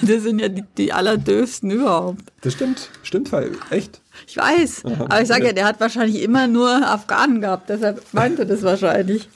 Das 0.00 0.22
sind 0.22 0.38
ja 0.38 0.48
die, 0.48 0.64
die 0.78 0.94
allerdöfsten 0.94 1.70
überhaupt. 1.70 2.22
Das 2.40 2.54
stimmt. 2.54 2.88
Stimmt, 3.02 3.30
weil 3.32 3.50
echt. 3.68 4.00
Ich 4.26 4.38
weiß. 4.38 4.86
Aber 4.86 5.20
ich 5.20 5.28
sage 5.28 5.44
ja, 5.44 5.52
der 5.52 5.66
hat 5.66 5.78
wahrscheinlich 5.78 6.22
immer 6.22 6.46
nur 6.46 6.70
Afghanen 6.70 7.42
gehabt. 7.42 7.68
Deshalb 7.68 8.02
meinte 8.12 8.46
das 8.46 8.62
wahrscheinlich. 8.62 9.28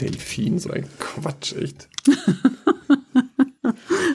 Delfin, 0.00 0.58
so 0.58 0.70
ein 0.70 0.86
Quatsch, 0.98 1.54
echt. 1.54 1.90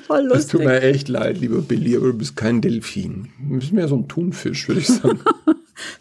Voll 0.08 0.32
Es 0.32 0.48
tut 0.48 0.62
lustig. 0.62 0.62
mir 0.62 0.82
echt 0.82 1.08
leid, 1.08 1.38
lieber 1.39 1.62
Billy, 1.62 1.96
aber 1.98 2.08
du 2.08 2.13
bist 2.13 2.36
kein 2.36 2.62
Delfin. 2.62 3.30
Du 3.48 3.60
bist 3.60 3.74
mehr 3.74 3.88
so 3.88 3.96
ein 3.96 4.08
Thunfisch, 4.08 4.68
würde 4.68 4.82
ich 4.82 4.88
sagen. 4.88 5.20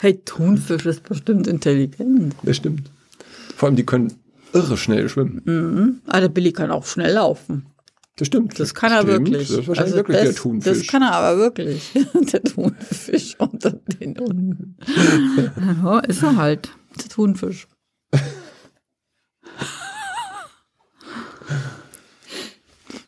Hey, 0.01 0.21
Thunfisch 0.25 0.87
ist 0.87 1.03
bestimmt 1.03 1.47
intelligent. 1.47 2.35
Das 2.43 2.57
stimmt. 2.57 2.91
Vor 3.57 3.69
allem, 3.69 3.77
die 3.77 3.87
können 3.87 4.13
irre 4.53 4.77
schnell 4.77 5.09
schwimmen. 5.09 6.01
Ah, 6.07 6.21
der 6.21 6.29
Billy 6.29 6.53
kann 6.53 6.71
auch 6.71 6.87
schnell 6.87 7.13
laufen. 7.13 7.67
Das 8.17 8.29
stimmt. 8.29 8.59
Das 8.61 8.75
kann 8.75 8.93
er 8.93 9.03
stimmt. 9.03 9.29
wirklich. 9.29 9.49
Das 9.49 9.59
ist 9.59 9.69
wahrscheinlich 9.69 9.95
Also 9.95 9.97
wirklich 9.97 10.17
das, 10.19 10.27
der 10.27 10.35
Thunfisch. 10.37 10.79
Das 10.79 10.87
kann 10.87 11.03
er 11.03 11.13
aber 11.13 11.39
wirklich. 11.39 11.93
der 12.33 12.43
Thunfisch 12.43 13.35
unter 13.39 13.71
den 13.71 14.17
Hunden. 14.17 14.77
ja, 15.83 15.99
ist 16.01 16.23
er 16.23 16.37
halt. 16.37 16.71
Der 16.97 17.09
Thunfisch. 17.09 17.67